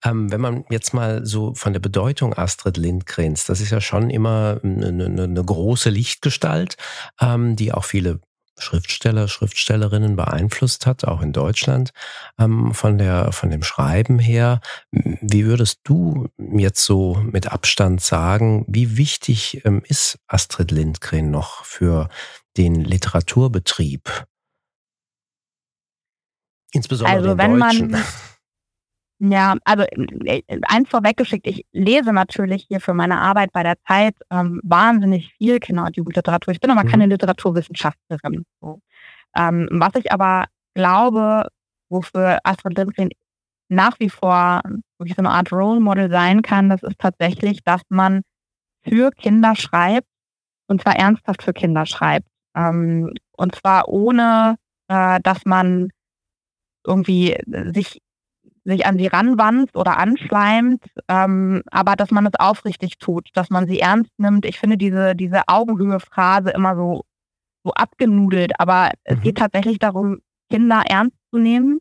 Ähm, 0.04 0.32
wenn 0.32 0.40
man 0.40 0.64
jetzt 0.70 0.94
mal 0.94 1.24
so 1.24 1.54
von 1.54 1.72
der 1.72 1.80
Bedeutung 1.80 2.34
Astrid 2.34 2.76
Lindgrens, 2.76 3.44
das 3.44 3.60
ist 3.60 3.70
ja 3.70 3.80
schon 3.80 4.10
immer 4.10 4.60
eine, 4.64 4.86
eine, 4.88 5.24
eine 5.24 5.44
große 5.44 5.90
Lichtgestalt, 5.90 6.76
ähm, 7.20 7.56
die 7.56 7.72
auch 7.72 7.84
viele 7.84 8.20
Schriftsteller, 8.60 9.28
Schriftstellerinnen 9.28 10.16
beeinflusst 10.16 10.86
hat, 10.86 11.04
auch 11.04 11.22
in 11.22 11.32
Deutschland, 11.32 11.92
ähm, 12.38 12.74
von, 12.74 12.98
der, 12.98 13.32
von 13.32 13.50
dem 13.50 13.62
Schreiben 13.62 14.18
her. 14.18 14.60
Wie 14.90 15.44
würdest 15.44 15.80
du 15.84 16.28
jetzt 16.38 16.84
so 16.84 17.14
mit 17.22 17.50
Abstand 17.50 18.00
sagen, 18.00 18.64
wie 18.68 18.96
wichtig 18.96 19.64
ähm, 19.64 19.82
ist 19.86 20.18
Astrid 20.26 20.70
Lindgren 20.70 21.30
noch 21.30 21.64
für 21.64 22.08
den 22.56 22.84
Literaturbetrieb? 22.84 24.26
Insbesondere 26.72 27.16
also, 27.16 27.34
den 27.34 27.58
Deutschen. 27.58 27.90
Man 27.90 28.04
Ja, 29.22 29.54
also 29.64 29.84
äh, 30.24 30.42
eins 30.62 30.88
vorweggeschickt, 30.88 31.46
ich 31.46 31.66
lese 31.72 32.10
natürlich 32.10 32.64
hier 32.66 32.80
für 32.80 32.94
meine 32.94 33.20
Arbeit 33.20 33.52
bei 33.52 33.62
der 33.62 33.76
Zeit 33.86 34.14
ähm, 34.30 34.60
wahnsinnig 34.64 35.34
viel 35.34 35.60
Kinder- 35.60 35.84
und 35.84 35.94
Jugendliteratur. 35.94 36.52
Ich 36.54 36.60
bin 36.60 36.70
aber 36.70 36.84
mhm. 36.84 36.88
keine 36.88 37.06
Literaturwissenschaftlerin. 37.06 38.46
So. 38.62 38.80
Ähm, 39.36 39.68
was 39.72 39.94
ich 39.96 40.10
aber 40.10 40.46
glaube, 40.74 41.48
wofür 41.90 42.38
Astrid 42.44 42.78
Lindgren 42.78 43.10
nach 43.68 44.00
wie 44.00 44.08
vor 44.08 44.62
wirklich 44.98 45.16
so 45.16 45.22
eine 45.22 45.30
Art 45.30 45.52
Role 45.52 45.80
Model 45.80 46.10
sein 46.10 46.40
kann, 46.40 46.70
das 46.70 46.82
ist 46.82 46.98
tatsächlich, 46.98 47.62
dass 47.62 47.82
man 47.90 48.22
für 48.82 49.10
Kinder 49.10 49.54
schreibt 49.54 50.08
und 50.66 50.80
zwar 50.80 50.96
ernsthaft 50.96 51.42
für 51.42 51.52
Kinder 51.52 51.84
schreibt. 51.84 52.26
Ähm, 52.56 53.12
und 53.32 53.54
zwar 53.54 53.88
ohne, 53.88 54.56
äh, 54.88 55.20
dass 55.22 55.44
man 55.44 55.90
irgendwie 56.86 57.36
sich 57.74 58.00
sich 58.64 58.86
an 58.86 58.98
sie 58.98 59.06
ranwandt 59.06 59.76
oder 59.76 59.98
anschleimt, 59.98 60.84
ähm, 61.08 61.62
aber 61.70 61.96
dass 61.96 62.10
man 62.10 62.26
es 62.26 62.38
aufrichtig 62.38 62.98
tut, 62.98 63.28
dass 63.34 63.50
man 63.50 63.66
sie 63.66 63.80
ernst 63.80 64.12
nimmt. 64.18 64.44
Ich 64.44 64.58
finde 64.58 64.76
diese, 64.76 65.14
diese 65.14 65.42
Augenhöhe-Phrase 65.46 66.50
immer 66.50 66.76
so, 66.76 67.02
so 67.64 67.72
abgenudelt, 67.72 68.52
aber 68.58 68.86
mhm. 68.86 68.90
es 69.16 69.20
geht 69.22 69.38
tatsächlich 69.38 69.78
darum, 69.78 70.18
Kinder 70.50 70.82
ernst 70.88 71.16
zu 71.30 71.38
nehmen. 71.38 71.78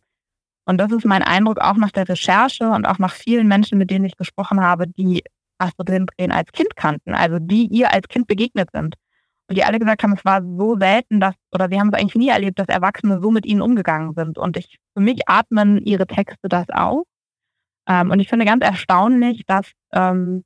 Und 0.65 0.77
das 0.77 0.91
ist 0.91 1.05
mein 1.05 1.23
Eindruck 1.23 1.59
auch 1.59 1.77
nach 1.77 1.91
der 1.91 2.07
Recherche 2.07 2.69
und 2.69 2.85
auch 2.85 2.99
nach 2.99 3.13
vielen 3.13 3.47
Menschen, 3.47 3.77
mit 3.77 3.89
denen 3.89 4.05
ich 4.05 4.17
gesprochen 4.17 4.61
habe, 4.61 4.87
die 4.87 5.23
Astrid 5.57 5.89
Lindgren 5.89 6.31
als 6.31 6.51
Kind 6.51 6.75
kannten, 6.75 7.13
also 7.13 7.39
die 7.39 7.67
ihr 7.67 7.91
als 7.91 8.07
Kind 8.07 8.27
begegnet 8.27 8.69
sind. 8.71 8.95
Und 9.49 9.57
die 9.57 9.63
alle 9.63 9.79
gesagt 9.79 10.03
haben, 10.03 10.13
es 10.13 10.23
war 10.23 10.43
so 10.43 10.77
selten, 10.77 11.19
dass, 11.19 11.33
oder 11.51 11.69
sie 11.69 11.79
haben 11.79 11.89
es 11.91 11.99
eigentlich 11.99 12.15
nie 12.15 12.29
erlebt, 12.29 12.59
dass 12.59 12.67
Erwachsene 12.67 13.19
so 13.19 13.31
mit 13.31 13.47
ihnen 13.47 13.61
umgegangen 13.61 14.13
sind. 14.15 14.37
Und 14.37 14.57
ich, 14.57 14.77
für 14.93 15.01
mich 15.01 15.27
atmen 15.27 15.83
ihre 15.83 16.05
Texte 16.05 16.47
das 16.47 16.69
auf. 16.69 17.03
Ähm, 17.87 18.11
und 18.11 18.19
ich 18.19 18.29
finde 18.29 18.45
ganz 18.45 18.63
erstaunlich, 18.63 19.43
dass 19.47 19.71
ähm, 19.91 20.43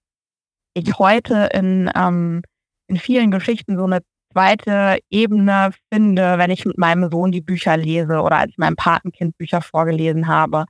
ich 0.74 0.98
heute 0.98 1.50
in, 1.54 1.92
ähm, 1.94 2.44
in 2.88 2.96
vielen 2.96 3.30
Geschichten 3.30 3.78
so 3.78 3.84
eine 3.84 4.00
zweite 4.32 5.00
Ebene 5.10 5.72
finde, 5.92 6.38
wenn 6.38 6.50
ich 6.50 6.66
mit 6.66 6.78
meinem 6.78 7.12
Sohn 7.12 7.34
die 7.34 7.42
Bücher 7.42 7.76
lese 7.76 8.22
oder 8.22 8.38
als 8.38 8.52
ich 8.52 8.58
meinem 8.58 8.78
Patenkind 8.78 9.38
Bücher 9.38 9.62
vorgelesen 9.62 10.30
habe, 10.30 10.64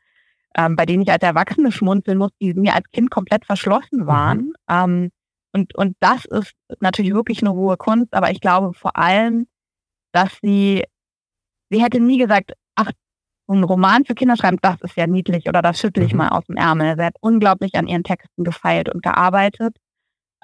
ähm, 0.57 0.75
bei 0.75 0.87
denen 0.87 1.03
ich 1.03 1.11
als 1.11 1.23
Erwachsene 1.23 1.71
schmunzeln 1.71 2.17
muss, 2.17 2.31
die 2.41 2.55
mir 2.55 2.73
als 2.73 2.89
Kind 2.91 3.11
komplett 3.11 3.45
verschlossen 3.45 4.01
mhm. 4.01 4.07
waren. 4.07 4.37
Mhm. 4.39 4.53
Ähm, 4.69 5.11
und, 5.53 5.75
und 5.75 5.95
das 5.99 6.25
ist 6.25 6.53
natürlich 6.79 7.13
wirklich 7.13 7.41
eine 7.41 7.53
hohe 7.53 7.77
Kunst, 7.77 8.13
aber 8.13 8.31
ich 8.31 8.41
glaube 8.41 8.73
vor 8.73 8.97
allem, 8.97 9.47
dass 10.11 10.37
sie, 10.41 10.83
sie 11.69 11.83
hätte 11.83 11.99
nie 11.99 12.17
gesagt, 12.17 12.53
ach, 12.75 12.91
so 13.47 13.53
ein 13.53 13.63
Roman 13.63 14.05
für 14.05 14.15
Kinder 14.15 14.37
schreiben, 14.37 14.57
das 14.61 14.81
ist 14.81 14.95
ja 14.95 15.05
niedlich 15.07 15.47
oder 15.47 15.61
das 15.61 15.79
schüttle 15.79 16.05
ich 16.05 16.13
mhm. 16.13 16.19
mal 16.19 16.29
aus 16.29 16.45
dem 16.45 16.55
Ärmel. 16.55 16.95
Sie 16.97 17.03
hat 17.03 17.15
unglaublich 17.21 17.75
an 17.75 17.87
ihren 17.87 18.03
Texten 18.03 18.43
gefeilt 18.43 18.93
und 18.93 19.03
gearbeitet. 19.03 19.75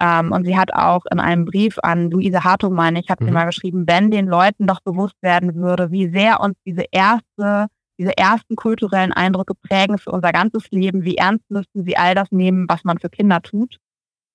Ähm, 0.00 0.32
und 0.32 0.44
sie 0.46 0.56
hat 0.56 0.72
auch 0.72 1.04
in 1.10 1.20
einem 1.20 1.44
Brief 1.44 1.78
an 1.82 2.10
Luise 2.10 2.44
Hartung, 2.44 2.74
meine 2.74 3.00
ich, 3.00 3.10
hat 3.10 3.20
mhm. 3.20 3.26
sie 3.26 3.30
mal 3.32 3.46
geschrieben, 3.46 3.84
wenn 3.86 4.10
den 4.10 4.26
Leuten 4.26 4.66
doch 4.66 4.80
bewusst 4.80 5.16
werden 5.22 5.54
würde, 5.56 5.90
wie 5.90 6.08
sehr 6.08 6.40
uns 6.40 6.56
diese 6.64 6.84
erste 6.90 7.68
diese 7.98 8.16
ersten 8.16 8.56
kulturellen 8.56 9.12
Eindrücke 9.12 9.54
prägen 9.54 9.98
für 9.98 10.10
unser 10.10 10.32
ganzes 10.32 10.70
Leben. 10.70 11.04
Wie 11.04 11.16
ernst 11.16 11.44
müssten 11.50 11.84
sie 11.84 11.98
all 11.98 12.14
das 12.14 12.32
nehmen, 12.32 12.64
was 12.66 12.82
man 12.82 12.98
für 12.98 13.10
Kinder 13.10 13.42
tut? 13.42 13.76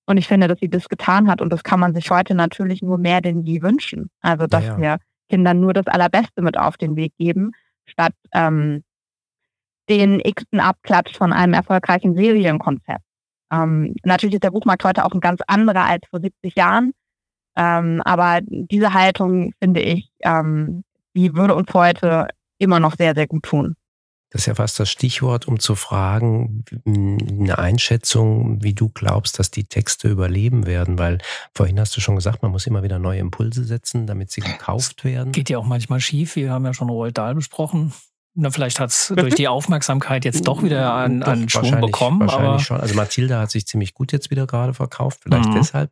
Und 0.06 0.16
ich 0.16 0.28
finde, 0.28 0.48
dass 0.48 0.60
sie 0.60 0.68
das 0.68 0.88
getan 0.88 1.28
hat 1.28 1.40
und 1.40 1.52
das 1.52 1.64
kann 1.64 1.80
man 1.80 1.94
sich 1.94 2.10
heute 2.10 2.34
natürlich 2.34 2.80
nur 2.80 2.96
mehr 2.96 3.20
denn 3.20 3.42
je 3.42 3.62
wünschen. 3.62 4.10
Also, 4.20 4.46
dass 4.46 4.64
ja. 4.64 4.78
wir 4.78 4.98
Kindern 5.28 5.60
nur 5.60 5.72
das 5.72 5.86
Allerbeste 5.88 6.42
mit 6.42 6.56
auf 6.56 6.76
den 6.76 6.94
Weg 6.96 7.12
geben, 7.18 7.52
statt 7.86 8.14
ähm, 8.32 8.84
den 9.88 10.20
x-ten 10.20 10.60
Abklatsch 10.60 11.16
von 11.16 11.32
einem 11.32 11.54
erfolgreichen 11.54 12.14
Serienkonzept. 12.14 13.02
Ähm, 13.52 13.94
natürlich 14.04 14.34
ist 14.34 14.44
der 14.44 14.50
Buchmarkt 14.50 14.84
heute 14.84 15.04
auch 15.04 15.12
ein 15.12 15.20
ganz 15.20 15.40
anderer 15.46 15.84
als 15.84 16.06
vor 16.08 16.20
70 16.20 16.56
Jahren. 16.56 16.92
Ähm, 17.56 18.02
aber 18.04 18.40
diese 18.42 18.92
Haltung, 18.92 19.52
finde 19.60 19.80
ich, 19.80 20.10
ähm, 20.20 20.84
die 21.14 21.34
würde 21.34 21.54
uns 21.54 21.72
heute 21.72 22.28
immer 22.58 22.80
noch 22.80 22.96
sehr, 22.96 23.14
sehr 23.14 23.26
gut 23.26 23.44
tun. 23.44 23.76
Das 24.30 24.42
ist 24.42 24.46
ja 24.46 24.54
fast 24.54 24.80
das 24.80 24.90
Stichwort, 24.90 25.46
um 25.46 25.60
zu 25.60 25.76
fragen, 25.76 26.64
eine 26.84 27.58
Einschätzung, 27.58 28.62
wie 28.62 28.74
du 28.74 28.88
glaubst, 28.88 29.38
dass 29.38 29.50
die 29.50 29.64
Texte 29.64 30.08
überleben 30.08 30.66
werden, 30.66 30.98
weil 30.98 31.18
vorhin 31.54 31.78
hast 31.78 31.96
du 31.96 32.00
schon 32.00 32.16
gesagt, 32.16 32.42
man 32.42 32.50
muss 32.50 32.66
immer 32.66 32.82
wieder 32.82 32.98
neue 32.98 33.20
Impulse 33.20 33.64
setzen, 33.64 34.06
damit 34.06 34.32
sie 34.32 34.40
gekauft 34.40 35.04
werden. 35.04 35.32
Geht 35.32 35.48
ja 35.48 35.58
auch 35.58 35.66
manchmal 35.66 36.00
schief. 36.00 36.36
Wir 36.36 36.50
haben 36.50 36.64
ja 36.64 36.74
schon 36.74 36.90
Roald 36.90 37.16
Dahl 37.16 37.34
besprochen. 37.34 37.92
Na, 38.38 38.50
vielleicht 38.50 38.80
hat 38.80 38.90
es 38.90 39.12
durch 39.16 39.34
die 39.34 39.48
Aufmerksamkeit 39.48 40.26
jetzt 40.26 40.46
doch 40.46 40.62
wieder 40.62 40.94
einen, 40.94 41.20
doch, 41.20 41.28
einen 41.28 41.48
Schwung 41.48 41.80
bekommen. 41.80 42.20
Wahrscheinlich 42.20 42.48
aber 42.48 42.58
schon. 42.58 42.80
Also 42.80 42.94
Mathilda 42.94 43.40
hat 43.40 43.50
sich 43.50 43.66
ziemlich 43.66 43.94
gut 43.94 44.12
jetzt 44.12 44.30
wieder 44.30 44.46
gerade 44.46 44.74
verkauft, 44.74 45.20
vielleicht 45.22 45.48
mhm. 45.48 45.54
deshalb. 45.54 45.90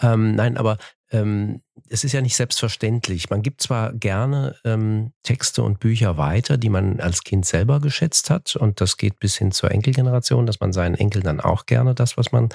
Ähm, 0.00 0.34
nein, 0.34 0.56
aber 0.56 0.78
ähm, 1.12 1.60
es 1.88 2.04
ist 2.04 2.12
ja 2.12 2.22
nicht 2.22 2.36
selbstverständlich. 2.36 3.28
Man 3.30 3.42
gibt 3.42 3.62
zwar 3.62 3.92
gerne 3.92 4.56
ähm, 4.64 5.12
Texte 5.22 5.62
und 5.62 5.78
Bücher 5.78 6.16
weiter, 6.16 6.56
die 6.56 6.70
man 6.70 7.00
als 7.00 7.22
Kind 7.22 7.44
selber 7.44 7.80
geschätzt 7.80 8.30
hat, 8.30 8.56
und 8.56 8.80
das 8.80 8.96
geht 8.96 9.18
bis 9.18 9.36
hin 9.36 9.52
zur 9.52 9.70
Enkelgeneration, 9.70 10.46
dass 10.46 10.60
man 10.60 10.72
seinen 10.72 10.94
Enkeln 10.94 11.24
dann 11.24 11.40
auch 11.40 11.66
gerne 11.66 11.94
das, 11.94 12.16
was 12.16 12.32
man 12.32 12.48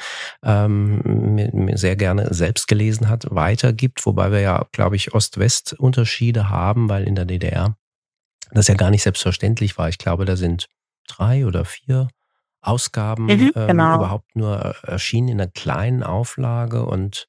ähm, 0.43 1.71
sehr 1.75 1.95
gerne 1.95 2.33
selbst 2.33 2.67
gelesen 2.67 3.09
hat, 3.09 3.27
weitergibt, 3.29 4.05
wobei 4.05 4.31
wir 4.31 4.41
ja, 4.41 4.65
glaube 4.71 4.95
ich, 4.95 5.13
Ost-West-Unterschiede 5.13 6.49
haben, 6.49 6.89
weil 6.89 7.03
in 7.03 7.15
der 7.15 7.25
DDR 7.25 7.77
das 8.51 8.67
ja 8.67 8.75
gar 8.75 8.89
nicht 8.89 9.03
selbstverständlich 9.03 9.77
war. 9.77 9.89
Ich 9.89 9.97
glaube, 9.97 10.25
da 10.25 10.35
sind 10.35 10.67
drei 11.07 11.45
oder 11.45 11.65
vier 11.65 12.07
Ausgaben 12.61 13.25
mhm, 13.25 13.51
ähm, 13.55 13.67
genau. 13.67 13.95
überhaupt 13.95 14.35
nur 14.35 14.65
äh, 14.65 14.91
erschienen 14.91 15.29
in 15.29 15.41
einer 15.41 15.51
kleinen 15.51 16.03
Auflage 16.03 16.85
und 16.85 17.27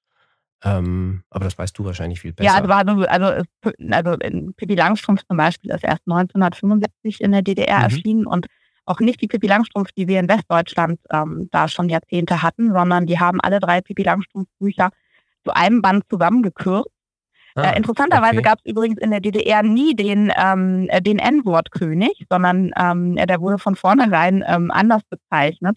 ähm, 0.65 1.23
aber 1.31 1.45
das 1.45 1.57
weißt 1.57 1.79
du 1.79 1.85
wahrscheinlich 1.85 2.21
viel 2.21 2.33
besser. 2.33 2.47
Ja, 2.47 2.61
also, 2.61 3.05
also, 3.05 3.05
also, 3.07 3.45
also 3.91 4.17
Pippi 4.57 4.75
Langstrumpf 4.75 5.23
zum 5.27 5.37
Beispiel 5.37 5.71
ist 5.71 5.85
erst 5.85 6.03
1975 6.07 7.21
in 7.21 7.33
der 7.33 7.43
DDR 7.43 7.79
mhm. 7.79 7.85
erschienen 7.85 8.27
und 8.27 8.47
auch 8.85 9.01
nicht 9.01 9.21
die 9.21 9.29
Pippi 9.29 9.47
Langstrumpf, 9.47 9.93
die 9.93 10.09
wir 10.09 10.19
in 10.19 10.29
Westdeutschland 10.29 10.99
ähm, 11.13 11.49
da 11.53 11.69
schon 11.69 11.89
Jahrzehnte 11.89 12.43
hatten, 12.43 12.73
sondern 12.73 13.07
die 13.07 13.21
haben 13.21 13.41
alle 13.41 13.61
drei 13.61 13.81
Pippi 13.81 14.03
Langstrumpf 14.03 14.49
Bücher 14.59 14.91
zu 15.45 15.55
einem 15.55 15.83
Band 15.83 16.05
zusammengekürzt. 16.11 16.91
Ah, 17.55 17.71
äh, 17.71 17.77
interessanterweise 17.77 18.39
okay. 18.39 18.43
gab 18.43 18.59
es 18.59 18.71
übrigens 18.71 18.99
in 19.01 19.11
der 19.11 19.21
DDR 19.21 19.63
nie 19.63 19.95
den, 19.95 20.33
ähm, 20.37 20.87
äh, 20.89 21.03
den 21.03 21.19
N-Wort-König, 21.19 22.27
sondern 22.31 22.73
ähm, 22.77 23.17
der 23.17 23.41
wurde 23.41 23.59
von 23.59 23.77
vornherein 23.77 24.45
ähm, 24.47 24.71
anders 24.71 25.03
bezeichnet. 25.09 25.77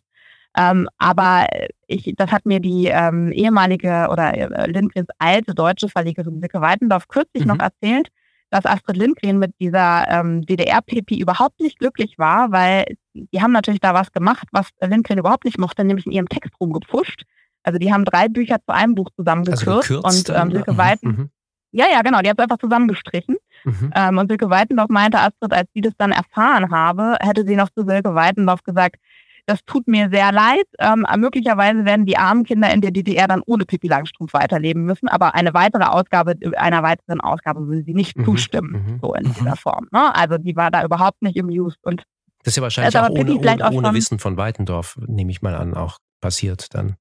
Ähm, 0.58 0.90
aber 0.98 1.48
ich, 1.88 2.14
das 2.18 2.32
hat 2.32 2.46
mir 2.46 2.60
die 2.60 2.88
ähm, 2.88 3.32
ehemalige 3.32 4.08
oder 4.12 4.34
äh, 4.34 4.70
Lindgrens 4.70 5.08
alte 5.18 5.54
deutsche 5.54 5.88
Verlegerin 5.88 6.40
Silke 6.42 6.60
Weitendorf 6.60 7.08
kürzlich 7.08 7.46
mhm. 7.46 7.54
noch 7.54 7.60
erzählt, 7.60 8.10
dass 8.50 8.66
Astrid 8.66 8.98
Lindgren 8.98 9.40
mit 9.40 9.54
dieser 9.60 10.06
ähm, 10.10 10.46
DDR-Pipi 10.46 11.20
überhaupt 11.20 11.60
nicht 11.62 11.80
glücklich 11.80 12.20
war, 12.20 12.52
weil 12.52 12.86
die 13.14 13.42
haben 13.42 13.54
natürlich 13.54 13.80
da 13.80 13.94
was 13.94 14.12
gemacht, 14.12 14.48
was 14.52 14.68
Lindgren 14.82 15.20
überhaupt 15.20 15.46
nicht 15.46 15.58
mochte, 15.58 15.86
nämlich 15.86 16.06
in 16.06 16.12
ihrem 16.12 16.28
Text 16.28 16.52
rumgepusht. 16.60 17.24
Also 17.64 17.80
die 17.80 17.94
haben 17.94 18.04
drei 18.04 18.28
Bücher 18.28 18.58
zu 18.58 18.74
einem 18.74 18.96
Buch 18.96 19.10
zusammengekürzt 19.16 19.92
also 19.92 20.02
und 20.04 20.30
ähm, 20.38 20.52
Silke 20.52 20.78
Weiten, 20.78 21.08
mhm. 21.08 21.30
ja, 21.72 21.86
ja, 21.90 22.02
genau, 22.02 22.20
die 22.20 22.30
haben 22.30 22.36
es 22.38 22.44
einfach 22.44 22.58
zusammengestrichen. 22.58 23.38
Mhm. 23.64 23.94
Ähm, 23.96 24.18
und 24.18 24.28
Silke 24.28 24.50
Weitendorf 24.50 24.90
meinte 24.90 25.20
Astrid, 25.20 25.54
als 25.54 25.70
sie 25.74 25.82
das 25.82 25.94
dann 25.98 26.12
erfahren 26.12 26.72
habe, 26.72 27.16
hätte 27.22 27.46
sie 27.46 27.56
noch 27.56 27.70
zu 27.70 27.86
Silke 27.86 28.16
Weitendorf 28.16 28.64
gesagt, 28.64 28.98
das 29.46 29.64
tut 29.66 29.88
mir 29.88 30.10
sehr 30.10 30.32
leid. 30.32 30.66
Ähm, 30.80 31.06
möglicherweise 31.18 31.86
werden 31.86 32.06
die 32.06 32.18
armen 32.18 32.44
Kinder 32.44 32.74
in 32.74 32.82
der 32.82 32.92
DDR 32.92 33.28
dann 33.28 33.42
ohne 33.46 33.66
Pippi 33.66 33.88
Langstrumpf 33.88 34.34
weiterleben 34.34 34.84
müssen, 34.84 35.08
aber 35.08 35.36
eine 35.36 35.54
weitere 35.54 35.84
Ausgabe, 35.84 36.36
einer 36.58 36.84
weiteren 36.84 37.22
Ausgabe 37.22 37.68
würde 37.68 37.84
sie 37.84 37.94
nicht 37.94 38.18
mhm. 38.18 38.26
zustimmen, 38.26 38.72
mhm. 38.72 39.00
so 39.02 39.14
in 39.14 39.34
dieser 39.34 39.52
mhm. 39.52 39.58
Form. 39.58 39.88
Ne? 39.92 40.16
Also 40.16 40.38
die 40.38 40.56
war 40.56 40.72
da 40.72 40.84
überhaupt 40.84 41.22
nicht 41.22 41.40
amused 41.40 41.80
und 41.84 42.04
das 42.44 42.54
ist 42.54 42.58
ja 42.58 42.64
wahrscheinlich 42.64 42.98
auch 42.98 43.10
ohne, 43.10 43.36
ohne, 43.36 43.68
auch 43.68 43.72
ohne 43.72 43.94
Wissen 43.94 44.18
von 44.18 44.36
Weitendorf, 44.36 44.98
nehme 45.06 45.30
ich 45.30 45.44
mal 45.44 45.54
an, 45.54 45.76
auch 45.76 45.98
passiert 46.22 46.74
dann. 46.74 46.96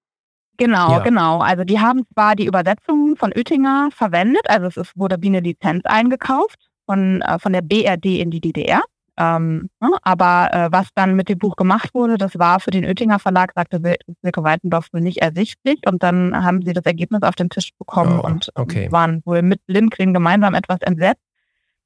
Genau, 0.59 0.93
ja. 0.93 0.99
genau. 0.99 1.39
Also 1.39 1.65
die 1.65 1.81
haben 1.81 2.03
zwar 2.13 2.37
die 2.37 2.45
Übersetzung 2.45 3.17
von 3.17 3.33
Oettinger 3.33 3.89
verwendet, 3.91 4.43
also 4.49 4.67
es 4.67 4.77
ist, 4.77 4.97
wurde 4.97 5.17
wie 5.21 5.29
eine 5.29 5.41
Lizenz 5.41 5.85
eingekauft 5.87 6.59
von, 6.85 7.23
äh, 7.23 7.39
von 7.39 7.55
der 7.55 7.63
BRD 7.63 8.21
in 8.21 8.31
die 8.31 8.43
DDR. 8.43 8.83
Ähm, 9.21 9.69
ne? 9.81 9.91
aber 10.03 10.49
äh, 10.51 10.73
was 10.73 10.89
dann 10.95 11.15
mit 11.15 11.29
dem 11.29 11.39
Buch 11.39 11.55
gemacht 11.55 11.91
wurde, 11.93 12.17
das 12.17 12.39
war 12.39 12.59
für 12.59 12.71
den 12.71 12.87
Oettinger 12.87 13.19
Verlag, 13.19 13.53
sagte 13.55 13.81
Silke 14.23 14.43
Weitendorf, 14.43 14.87
wohl 14.93 15.03
nicht 15.03 15.19
ersichtlich. 15.19 15.81
Und 15.87 16.03
dann 16.03 16.43
haben 16.43 16.63
sie 16.63 16.73
das 16.73 16.87
Ergebnis 16.87 17.23
auf 17.23 17.35
den 17.35 17.51
Tisch 17.51 17.71
bekommen 17.79 18.19
oh, 18.19 18.27
und 18.27 18.51
okay. 18.55 18.91
waren 18.91 19.21
wohl 19.27 19.43
mit 19.43 19.61
Lindgren 19.67 20.15
gemeinsam 20.15 20.55
etwas 20.55 20.79
entsetzt. 20.81 21.21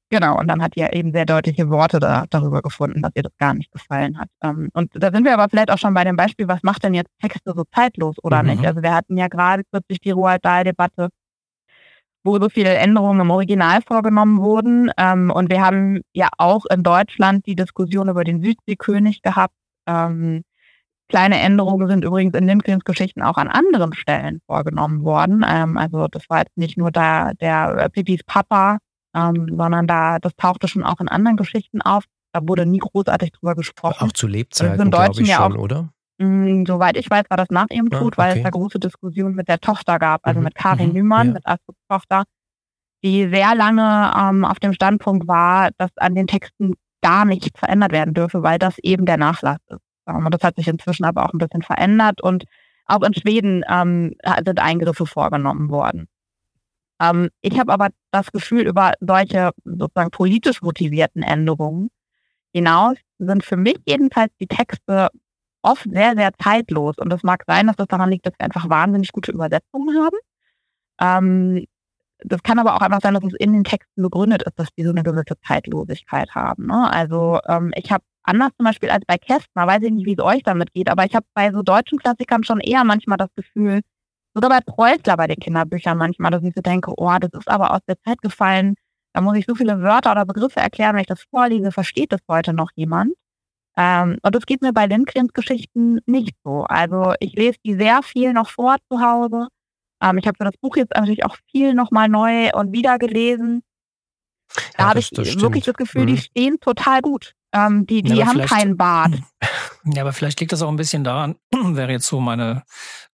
Genau, 0.09 0.39
und 0.39 0.47
dann 0.47 0.61
hat 0.61 0.77
ihr 0.77 0.93
eben 0.93 1.11
sehr 1.11 1.25
deutliche 1.25 1.69
Worte 1.69 1.99
da, 1.99 2.25
darüber 2.29 2.61
gefunden, 2.61 3.01
dass 3.01 3.11
ihr 3.15 3.23
das 3.23 3.35
gar 3.37 3.53
nicht 3.53 3.71
gefallen 3.71 4.17
hat. 4.17 4.29
Ähm, 4.41 4.69
und 4.73 4.91
da 4.93 5.11
sind 5.11 5.25
wir 5.25 5.33
aber 5.33 5.49
vielleicht 5.49 5.71
auch 5.71 5.77
schon 5.79 5.93
bei 5.93 6.05
dem 6.05 6.15
Beispiel, 6.15 6.47
was 6.47 6.63
macht 6.63 6.83
denn 6.83 6.93
jetzt 6.93 7.09
Texte 7.21 7.53
so 7.53 7.63
zeitlos 7.73 8.15
oder 8.23 8.43
mhm. 8.43 8.51
nicht? 8.51 8.65
Also 8.65 8.81
wir 8.81 8.93
hatten 8.93 9.17
ja 9.17 9.27
gerade 9.27 9.63
kürzlich 9.71 9.99
die 9.99 10.11
Roald 10.11 10.45
Dahl-Debatte 10.45 11.09
wo 12.25 12.39
so 12.39 12.49
viele 12.49 12.73
Änderungen 12.73 13.21
im 13.21 13.29
Original 13.29 13.81
vorgenommen 13.81 14.41
wurden. 14.41 14.91
Ähm, 14.97 15.31
und 15.31 15.49
wir 15.49 15.61
haben 15.61 16.01
ja 16.13 16.27
auch 16.37 16.65
in 16.65 16.83
Deutschland 16.83 17.45
die 17.45 17.55
Diskussion 17.55 18.09
über 18.09 18.23
den 18.23 18.41
Südseekönig 18.41 19.21
gehabt. 19.21 19.53
Ähm, 19.87 20.43
kleine 21.07 21.39
Änderungen 21.39 21.87
sind 21.87 22.03
übrigens 22.03 22.35
in 22.35 22.47
Lindgrens 22.47 22.83
Geschichten 22.83 23.21
auch 23.21 23.37
an 23.37 23.47
anderen 23.47 23.93
Stellen 23.93 24.41
vorgenommen 24.47 25.03
worden. 25.03 25.45
Ähm, 25.47 25.77
also 25.77 26.07
das 26.07 26.23
war 26.29 26.39
jetzt 26.39 26.57
nicht 26.57 26.77
nur 26.77 26.91
da 26.91 27.33
der 27.33 27.77
äh, 27.77 27.89
Pippis 27.89 28.23
Papa, 28.25 28.79
ähm, 29.15 29.53
sondern 29.55 29.85
da 29.85 30.17
das 30.19 30.35
tauchte 30.35 30.67
schon 30.67 30.83
auch 30.83 30.99
in 30.99 31.07
anderen 31.07 31.37
Geschichten 31.37 31.81
auf. 31.81 32.05
Da 32.33 32.41
wurde 32.45 32.65
nie 32.65 32.79
großartig 32.79 33.31
drüber 33.33 33.55
gesprochen. 33.55 34.09
Auch 34.09 34.11
zu 34.11 34.27
Lebzeiten, 34.27 34.89
glaube 34.89 35.11
ich 35.11 35.17
schon, 35.17 35.25
ja 35.25 35.47
auch, 35.47 35.55
oder? 35.55 35.89
Mm, 36.17 36.63
soweit 36.65 36.97
ich 36.97 37.09
weiß, 37.09 37.25
war 37.29 37.37
das 37.37 37.49
nach 37.49 37.67
ihrem 37.69 37.89
ah, 37.91 37.99
Tod, 37.99 38.17
ah, 38.17 38.21
okay. 38.21 38.29
weil 38.31 38.37
es 38.37 38.43
da 38.43 38.49
große 38.49 38.79
Diskussionen 38.79 39.35
mit 39.35 39.47
der 39.49 39.59
Tochter 39.59 39.99
gab, 39.99 40.25
also 40.25 40.39
mhm. 40.39 40.45
mit 40.45 40.55
Karin 40.55 40.89
mhm. 40.89 40.93
Nümann, 40.93 41.27
ja. 41.27 41.33
mit 41.33 41.45
Astrids 41.45 41.79
Tochter, 41.89 42.23
die 43.03 43.27
sehr 43.29 43.55
lange 43.55 44.11
ähm, 44.17 44.45
auf 44.45 44.59
dem 44.59 44.73
Standpunkt 44.73 45.27
war, 45.27 45.69
dass 45.77 45.91
an 45.97 46.15
den 46.15 46.27
Texten 46.27 46.75
gar 47.01 47.25
nichts 47.25 47.59
verändert 47.59 47.91
werden 47.91 48.13
dürfe, 48.13 48.43
weil 48.43 48.57
das 48.57 48.77
eben 48.79 49.05
der 49.05 49.17
Nachlass 49.17 49.59
ist. 49.67 49.81
Ähm, 50.07 50.25
und 50.25 50.33
das 50.33 50.41
hat 50.41 50.55
sich 50.55 50.67
inzwischen 50.67 51.05
aber 51.05 51.25
auch 51.25 51.33
ein 51.33 51.37
bisschen 51.37 51.61
verändert 51.61 52.21
und 52.21 52.45
auch 52.87 53.01
in 53.01 53.13
Schweden 53.13 53.63
ähm, 53.67 54.13
sind 54.45 54.59
Eingriffe 54.59 55.05
vorgenommen 55.05 55.69
worden. 55.69 56.07
Ähm, 57.01 57.29
ich 57.41 57.59
habe 57.59 57.73
aber 57.73 57.89
das 58.11 58.31
Gefühl, 58.31 58.67
über 58.67 58.93
solche 58.99 59.51
sozusagen 59.63 60.11
politisch 60.11 60.61
motivierten 60.61 61.23
Änderungen 61.23 61.89
hinaus 62.53 62.95
sind 63.17 63.43
für 63.43 63.57
mich 63.57 63.77
jedenfalls 63.85 64.31
die 64.39 64.47
Texte 64.47 65.09
oft 65.65 65.83
sehr, 65.91 66.15
sehr 66.15 66.31
zeitlos. 66.41 66.97
Und 66.97 67.11
es 67.13 67.23
mag 67.23 67.43
sein, 67.47 67.67
dass 67.67 67.75
das 67.75 67.87
daran 67.87 68.09
liegt, 68.09 68.25
dass 68.25 68.33
wir 68.37 68.45
einfach 68.45 68.69
wahnsinnig 68.69 69.11
gute 69.11 69.31
Übersetzungen 69.31 69.97
haben. 69.97 70.17
Ähm, 71.01 71.65
das 72.19 72.43
kann 72.43 72.59
aber 72.59 72.75
auch 72.75 72.81
einfach 72.81 73.01
sein, 73.01 73.13
dass 73.13 73.23
es 73.23 73.33
in 73.33 73.53
den 73.53 73.63
Texten 73.63 74.01
begründet 74.01 74.43
ist, 74.43 74.57
dass 74.57 74.69
die 74.77 74.83
so 74.83 74.91
eine 74.91 75.03
gewisse 75.03 75.39
Zeitlosigkeit 75.45 76.33
haben. 76.33 76.67
Ne? 76.67 76.89
Also 76.91 77.39
ähm, 77.47 77.71
ich 77.75 77.91
habe 77.91 78.03
anders 78.23 78.51
zum 78.57 78.65
Beispiel 78.65 78.89
als 78.89 79.03
bei 79.05 79.17
Kästner, 79.17 79.67
weiß 79.67 79.83
ich 79.83 79.91
nicht, 79.91 80.05
wie 80.05 80.13
es 80.13 80.23
euch 80.23 80.43
damit 80.43 80.73
geht, 80.73 80.89
aber 80.89 81.05
ich 81.05 81.15
habe 81.15 81.25
bei 81.33 81.51
so 81.51 81.61
deutschen 81.61 81.99
Klassikern 81.99 82.43
schon 82.43 82.59
eher 82.59 82.83
manchmal 82.83 83.17
das 83.17 83.29
Gefühl, 83.35 83.81
oder 84.35 84.49
bei 84.49 84.59
Preußler 84.59 85.15
bei 85.17 85.27
den 85.27 85.37
Kinderbüchern 85.37 85.97
manchmal, 85.97 86.31
dass 86.31 86.43
ich 86.43 86.53
so 86.53 86.61
denke, 86.61 86.93
oh, 86.97 87.17
das 87.19 87.31
ist 87.33 87.49
aber 87.49 87.73
aus 87.73 87.79
der 87.87 87.99
Zeit 88.01 88.21
gefallen, 88.21 88.75
da 89.13 89.21
muss 89.21 89.37
ich 89.37 89.45
so 89.45 89.55
viele 89.55 89.81
Wörter 89.81 90.11
oder 90.11 90.25
Begriffe 90.25 90.59
erklären, 90.59 90.95
wenn 90.95 91.01
ich 91.01 91.07
das 91.07 91.23
vorlese, 91.23 91.71
versteht 91.71 92.11
das 92.11 92.19
heute 92.27 92.53
noch 92.53 92.71
jemand. 92.75 93.13
Ähm, 93.77 94.17
und 94.21 94.35
das 94.35 94.45
geht 94.45 94.61
mir 94.61 94.73
bei 94.73 94.85
Lindgrens 94.85 95.33
Geschichten 95.33 95.99
nicht 96.05 96.35
so. 96.43 96.63
Also 96.63 97.13
ich 97.19 97.33
lese 97.33 97.57
die 97.65 97.75
sehr 97.75 98.01
viel 98.03 98.33
noch 98.33 98.49
vor 98.49 98.77
zu 98.89 99.01
Hause. 99.01 99.47
Ähm, 100.01 100.17
ich 100.17 100.27
habe 100.27 100.37
das 100.39 100.57
Buch 100.61 100.77
jetzt 100.77 100.93
natürlich 100.95 101.25
auch 101.25 101.37
viel 101.51 101.73
nochmal 101.73 102.07
neu 102.07 102.51
und 102.53 102.71
wieder 102.71 102.97
gelesen. 102.97 103.63
Da 104.77 104.83
ja, 104.83 104.89
habe 104.89 104.99
ich 104.99 105.09
das 105.09 105.39
wirklich 105.39 105.65
das 105.65 105.75
Gefühl, 105.75 106.03
mhm. 106.03 106.07
die 106.07 106.17
stehen 106.17 106.59
total 106.59 107.01
gut. 107.01 107.33
Ähm, 107.53 107.85
die 107.85 108.01
die 108.01 108.15
ja, 108.15 108.27
haben 108.27 108.41
keinen 108.41 108.77
Bart. 108.77 109.13
Ja, 109.85 110.01
aber 110.01 110.13
vielleicht 110.13 110.39
liegt 110.39 110.51
das 110.51 110.61
auch 110.61 110.69
ein 110.69 110.77
bisschen 110.77 111.03
daran, 111.03 111.35
wäre 111.51 111.91
jetzt 111.91 112.07
so 112.07 112.19
meine 112.19 112.63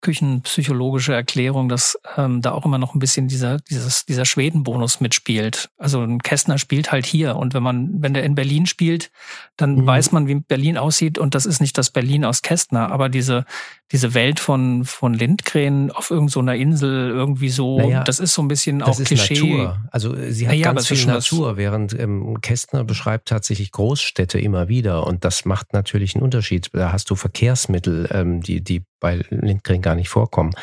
küchenpsychologische 0.02 1.14
Erklärung, 1.14 1.68
dass 1.68 2.00
ähm, 2.16 2.42
da 2.42 2.52
auch 2.52 2.66
immer 2.66 2.78
noch 2.78 2.96
ein 2.96 3.00
bisschen 3.00 3.28
dieser, 3.28 3.60
dieses, 3.60 4.06
dieser 4.06 4.24
Schwedenbonus 4.24 5.02
mitspielt. 5.02 5.70
Also 5.78 6.02
ein 6.02 6.20
Kästner 6.20 6.58
spielt 6.58 6.92
halt 6.92 7.06
hier 7.06 7.36
und 7.36 7.54
wenn 7.54 7.64
man, 7.64 8.02
wenn 8.02 8.14
der 8.14 8.24
in 8.24 8.36
Berlin 8.36 8.66
spielt, 8.66 9.12
dann 9.58 9.76
mhm. 9.76 9.86
weiß 9.86 10.14
man, 10.14 10.28
wie 10.28 10.36
Berlin 10.36 10.78
aussieht 10.78 11.18
und 11.18 11.36
das 11.36 11.46
ist 11.46 11.60
nicht 11.60 11.78
das 11.78 11.90
Berlin 11.90 12.24
aus 12.24 12.42
Kästner, 12.42 12.92
aber 12.92 13.10
diese, 13.10 13.46
diese 13.92 14.14
Welt 14.14 14.40
von, 14.40 14.86
von 14.86 15.14
Lindgren 15.14 15.92
auf 15.92 16.12
irgendeiner 16.12 16.54
so 16.54 16.62
Insel 16.62 17.10
irgendwie 17.10 17.50
so, 17.50 17.80
naja, 17.80 18.04
das 18.04 18.20
ist 18.20 18.34
so 18.34 18.42
ein 18.42 18.48
bisschen 18.48 18.82
auch 18.82 18.98
Klischee. 19.04 19.58
Natur. 19.58 19.78
Also 19.92 20.16
äh, 20.16 20.32
sie 20.32 20.48
hat 20.48 20.54
naja, 20.54 20.72
ganz 20.72 20.88
viel 20.88 21.06
Natur, 21.06 21.58
während 21.58 21.98
ähm, 22.00 22.40
Kästner 22.42 22.86
beschreibt 22.86 23.28
tatsächlich 23.28 23.72
Großstädte 23.72 24.40
immer 24.40 24.70
wieder 24.70 25.06
und 25.06 25.26
das 25.26 25.44
macht 25.44 25.74
natürlich 25.74 26.16
einen 26.16 26.24
Unterschied. 26.24 26.59
Da 26.60 26.92
hast 26.92 27.10
du 27.10 27.16
Verkehrsmittel, 27.16 28.10
ähm, 28.12 28.42
die, 28.42 28.62
die 28.62 28.84
bei 29.00 29.22
Lindgren 29.30 29.82
gar 29.82 29.96
nicht 29.96 30.10
vorkommen. 30.10 30.54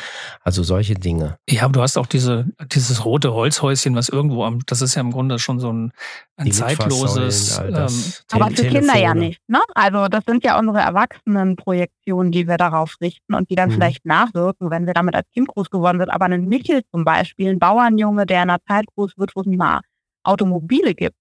Also 0.43 0.63
solche 0.63 0.93
Dinge. 0.93 1.37
Ja, 1.49 1.63
aber 1.63 1.73
du 1.73 1.81
hast 1.81 1.97
auch 1.97 2.05
diese, 2.05 2.45
dieses 2.71 3.03
rote 3.03 3.33
Holzhäuschen, 3.33 3.95
was 3.95 4.09
irgendwo 4.09 4.43
am, 4.43 4.59
das 4.65 4.81
ist 4.81 4.95
ja 4.95 5.01
im 5.01 5.11
Grunde 5.11 5.39
schon 5.39 5.59
so 5.59 5.71
ein, 5.71 5.91
ein 6.37 6.51
zeitloses. 6.51 7.59
Ähm, 7.59 7.87
aber 8.31 8.51
für 8.51 8.67
Kinder 8.67 8.97
ja 8.97 9.13
nicht, 9.13 9.41
ne? 9.47 9.59
Also 9.73 10.07
das 10.07 10.23
sind 10.25 10.43
ja 10.43 10.59
unsere 10.59 10.79
Erwachsenenprojektionen, 10.79 12.31
die 12.31 12.47
wir 12.47 12.57
darauf 12.57 12.95
richten 13.01 13.33
und 13.33 13.49
die 13.49 13.55
dann 13.55 13.69
mhm. 13.69 13.73
vielleicht 13.73 14.05
nachwirken, 14.05 14.69
wenn 14.69 14.85
wir 14.85 14.93
damit 14.93 15.15
als 15.15 15.27
Kind 15.33 15.47
groß 15.47 15.69
geworden 15.69 15.99
sind. 15.99 16.09
Aber 16.09 16.25
ein 16.25 16.45
Michel 16.45 16.83
zum 16.91 17.03
Beispiel, 17.03 17.49
ein 17.49 17.59
Bauernjunge, 17.59 18.25
der 18.25 18.43
in 18.43 18.49
einer 18.49 18.61
Zeit 18.67 18.85
groß 18.95 19.17
wird, 19.17 19.35
wo 19.35 19.41
es 19.41 19.47
nicht 19.47 19.57
mal 19.57 19.81
Automobile 20.23 20.93
gibt, 20.93 21.17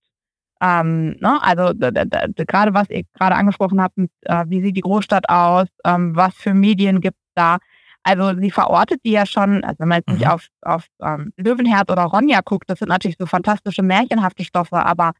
ähm, 0.60 1.16
ne? 1.20 1.38
Also 1.42 1.72
gerade 1.74 2.74
was 2.74 2.88
ihr 2.90 3.02
gerade 3.14 3.36
angesprochen 3.36 3.80
habt, 3.80 3.98
äh, 3.98 4.44
wie 4.48 4.62
sieht 4.62 4.76
die 4.76 4.82
Großstadt 4.82 5.28
aus, 5.28 5.66
ähm, 5.84 6.16
was 6.16 6.34
für 6.34 6.54
Medien 6.54 7.00
gibt 7.00 7.18
es 7.18 7.32
da. 7.34 7.58
Also 8.02 8.38
sie 8.38 8.50
verortet 8.50 9.00
die 9.04 9.10
ja 9.12 9.26
schon, 9.26 9.64
also 9.64 9.80
wenn 9.80 9.88
man 9.88 9.98
jetzt 9.98 10.08
mhm. 10.08 10.14
nicht 10.14 10.28
auf, 10.28 10.46
auf 10.62 10.86
ähm, 11.02 11.32
Löwenherz 11.36 11.90
oder 11.90 12.04
Ronja 12.04 12.40
guckt, 12.44 12.70
das 12.70 12.78
sind 12.78 12.88
natürlich 12.88 13.16
so 13.18 13.26
fantastische 13.26 13.82
märchenhafte 13.82 14.44
Stoffe, 14.44 14.76
aber 14.76 15.12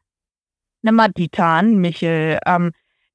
eine 0.83 0.93
Madita, 0.93 1.57
ein 1.57 1.77
Michel, 1.79 2.39
ähm, 2.45 2.71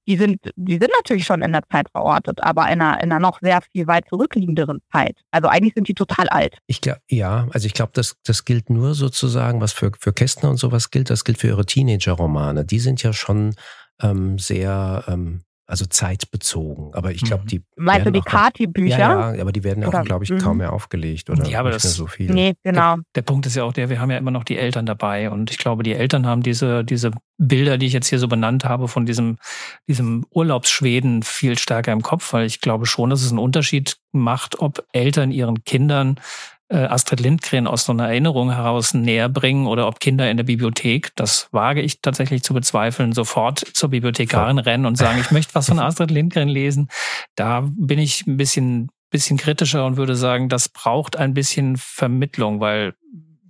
die 0.06 0.16
sind, 0.16 0.40
die 0.56 0.74
sind 0.74 0.90
natürlich 0.96 1.24
schon 1.24 1.42
in 1.42 1.52
der 1.52 1.62
Zeit 1.70 1.88
verortet, 1.90 2.42
aber 2.42 2.64
in 2.70 2.80
einer, 2.80 3.02
in 3.02 3.12
einer 3.12 3.20
noch 3.20 3.40
sehr 3.40 3.60
viel 3.72 3.86
weit 3.86 4.08
zurückliegenderen 4.08 4.80
Zeit. 4.92 5.16
Also 5.30 5.48
eigentlich 5.48 5.74
sind 5.74 5.88
die 5.88 5.94
total 5.94 6.28
alt. 6.28 6.58
Ich 6.66 6.80
glaube, 6.80 7.00
ja, 7.08 7.46
also 7.52 7.66
ich 7.66 7.74
glaube, 7.74 7.92
das, 7.94 8.16
das 8.24 8.44
gilt 8.44 8.70
nur 8.70 8.94
sozusagen, 8.94 9.60
was 9.60 9.72
für, 9.72 9.92
für 9.98 10.12
Kästner 10.12 10.50
und 10.50 10.56
sowas 10.56 10.90
gilt, 10.90 11.10
das 11.10 11.24
gilt 11.24 11.38
für 11.38 11.48
ihre 11.48 11.66
Teenager-Romane. 11.66 12.64
Die 12.64 12.80
sind 12.80 13.02
ja 13.02 13.12
schon 13.12 13.54
ähm, 14.00 14.38
sehr 14.38 15.04
ähm, 15.06 15.42
also 15.72 15.86
zeitbezogen. 15.86 16.92
Aber 16.92 17.12
ich 17.12 17.22
glaube, 17.22 17.44
mhm. 17.44 17.48
die. 17.48 17.62
Meinst 17.76 18.06
du 18.06 18.12
die 18.12 18.20
Kati-Bücher? 18.20 18.98
Ja, 18.98 19.34
ja, 19.34 19.40
aber 19.40 19.52
die 19.52 19.64
werden 19.64 19.82
auch, 19.84 20.04
glaube 20.04 20.22
ich, 20.22 20.36
kaum 20.36 20.52
mhm. 20.52 20.58
mehr 20.58 20.72
aufgelegt 20.74 21.30
oder 21.30 21.48
ja, 21.48 21.60
aber 21.60 21.70
nicht 21.70 21.76
das, 21.76 21.84
mehr 21.84 21.92
so 21.92 22.06
viel. 22.06 22.30
Nee, 22.30 22.52
genau. 22.62 22.96
Der, 22.96 23.04
der, 23.14 23.22
Punkt 23.22 23.46
ist 23.46 23.56
ja 23.56 23.64
auch 23.64 23.72
der, 23.72 23.88
wir 23.88 23.98
haben 23.98 24.10
ja 24.10 24.18
immer 24.18 24.30
noch 24.30 24.44
die 24.44 24.58
Eltern 24.58 24.84
dabei. 24.84 25.30
Und 25.30 25.50
ich 25.50 25.56
glaube, 25.56 25.82
die 25.82 25.94
Eltern 25.94 26.26
haben 26.26 26.42
diese, 26.42 26.84
diese 26.84 27.10
Bilder, 27.38 27.78
die 27.78 27.86
ich 27.86 27.94
jetzt 27.94 28.08
hier 28.08 28.18
so 28.18 28.28
benannt 28.28 28.66
habe, 28.66 28.86
von 28.86 29.06
diesem, 29.06 29.38
diesem 29.88 30.26
Urlaubsschweden 30.28 31.22
viel 31.22 31.58
stärker 31.58 31.92
im 31.92 32.02
Kopf, 32.02 32.34
weil 32.34 32.44
ich 32.44 32.60
glaube 32.60 32.84
schon, 32.84 33.08
dass 33.08 33.22
es 33.22 33.30
einen 33.30 33.38
Unterschied 33.38 33.96
macht, 34.12 34.60
ob 34.60 34.84
Eltern 34.92 35.30
ihren 35.30 35.64
Kindern 35.64 36.20
Astrid 36.76 37.20
Lindgren 37.20 37.66
aus 37.66 37.84
so 37.84 37.92
einer 37.92 38.08
Erinnerung 38.08 38.52
heraus 38.52 38.94
näher 38.94 39.28
bringen 39.28 39.66
oder 39.66 39.86
ob 39.86 40.00
Kinder 40.00 40.30
in 40.30 40.36
der 40.36 40.44
Bibliothek, 40.44 41.14
das 41.16 41.48
wage 41.52 41.82
ich 41.82 42.00
tatsächlich 42.00 42.42
zu 42.42 42.54
bezweifeln, 42.54 43.12
sofort 43.12 43.58
zur 43.58 43.90
Bibliothekarin 43.90 44.56
Voll. 44.56 44.64
rennen 44.64 44.86
und 44.86 44.96
sagen, 44.96 45.18
ich 45.20 45.30
möchte 45.30 45.54
was 45.54 45.66
von 45.66 45.78
Astrid 45.78 46.10
Lindgren 46.10 46.48
lesen. 46.48 46.88
Da 47.34 47.64
bin 47.66 47.98
ich 47.98 48.26
ein 48.26 48.36
bisschen, 48.36 48.90
bisschen 49.10 49.36
kritischer 49.36 49.84
und 49.86 49.96
würde 49.96 50.16
sagen, 50.16 50.48
das 50.48 50.68
braucht 50.68 51.16
ein 51.16 51.34
bisschen 51.34 51.76
Vermittlung, 51.76 52.60
weil 52.60 52.94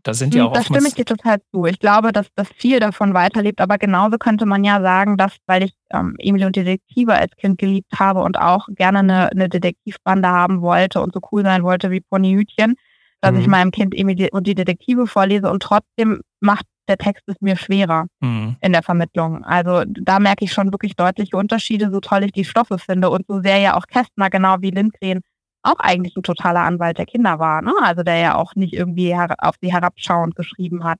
da 0.02 0.14
sind 0.14 0.34
ja 0.34 0.46
auch 0.46 0.52
Das 0.52 0.64
stimme 0.64 0.88
ich 0.88 0.94
dir 0.94 1.04
total 1.04 1.38
zu. 1.52 1.64
Ich 1.66 1.78
glaube, 1.78 2.12
dass 2.12 2.26
das 2.34 2.48
viel 2.56 2.80
davon 2.80 3.14
weiterlebt, 3.14 3.60
aber 3.60 3.78
genauso 3.78 4.18
könnte 4.18 4.46
man 4.46 4.64
ja 4.64 4.80
sagen, 4.80 5.16
dass, 5.16 5.36
weil 5.46 5.62
ich 5.62 5.74
ähm, 5.90 6.16
Emily 6.18 6.44
und 6.44 6.56
Detektive 6.56 7.14
als 7.14 7.36
Kind 7.36 7.58
geliebt 7.58 7.92
habe 7.96 8.20
und 8.22 8.36
auch 8.38 8.66
gerne 8.74 8.98
eine, 8.98 9.30
eine 9.30 9.48
Detektivbande 9.48 10.28
haben 10.28 10.60
wollte 10.60 11.00
und 11.00 11.14
so 11.14 11.20
cool 11.30 11.44
sein 11.44 11.62
wollte 11.62 11.92
wie 11.92 12.00
Ponyhütchen, 12.00 12.74
dass 13.22 13.32
mhm. 13.32 13.40
ich 13.40 13.46
meinem 13.46 13.70
Kind 13.70 13.94
irgendwie 13.94 14.16
die, 14.16 14.28
die 14.42 14.54
Detektive 14.54 15.06
vorlese 15.06 15.50
und 15.50 15.62
trotzdem 15.62 16.20
macht 16.40 16.66
der 16.88 16.98
Text 16.98 17.22
es 17.28 17.36
mir 17.40 17.56
schwerer 17.56 18.06
mhm. 18.20 18.56
in 18.60 18.72
der 18.72 18.82
Vermittlung. 18.82 19.44
Also 19.44 19.84
da 19.86 20.18
merke 20.18 20.44
ich 20.44 20.52
schon 20.52 20.72
wirklich 20.72 20.96
deutliche 20.96 21.36
Unterschiede, 21.36 21.90
so 21.90 22.00
toll 22.00 22.24
ich 22.24 22.32
die 22.32 22.44
Stoffe 22.44 22.78
finde 22.78 23.08
und 23.08 23.26
so 23.28 23.40
sehr 23.40 23.58
ja 23.58 23.76
auch 23.76 23.86
Kästner, 23.86 24.28
genau 24.28 24.56
wie 24.60 24.70
Lindgren, 24.70 25.20
auch 25.62 25.78
eigentlich 25.78 26.16
ein 26.16 26.24
totaler 26.24 26.60
Anwalt 26.60 26.98
der 26.98 27.06
Kinder 27.06 27.38
war. 27.38 27.62
Ne? 27.62 27.72
Also 27.80 28.02
der 28.02 28.16
ja 28.16 28.34
auch 28.34 28.56
nicht 28.56 28.74
irgendwie 28.74 29.14
auf 29.14 29.54
sie 29.60 29.72
herabschauend 29.72 30.34
geschrieben 30.34 30.82
hat. 30.82 30.98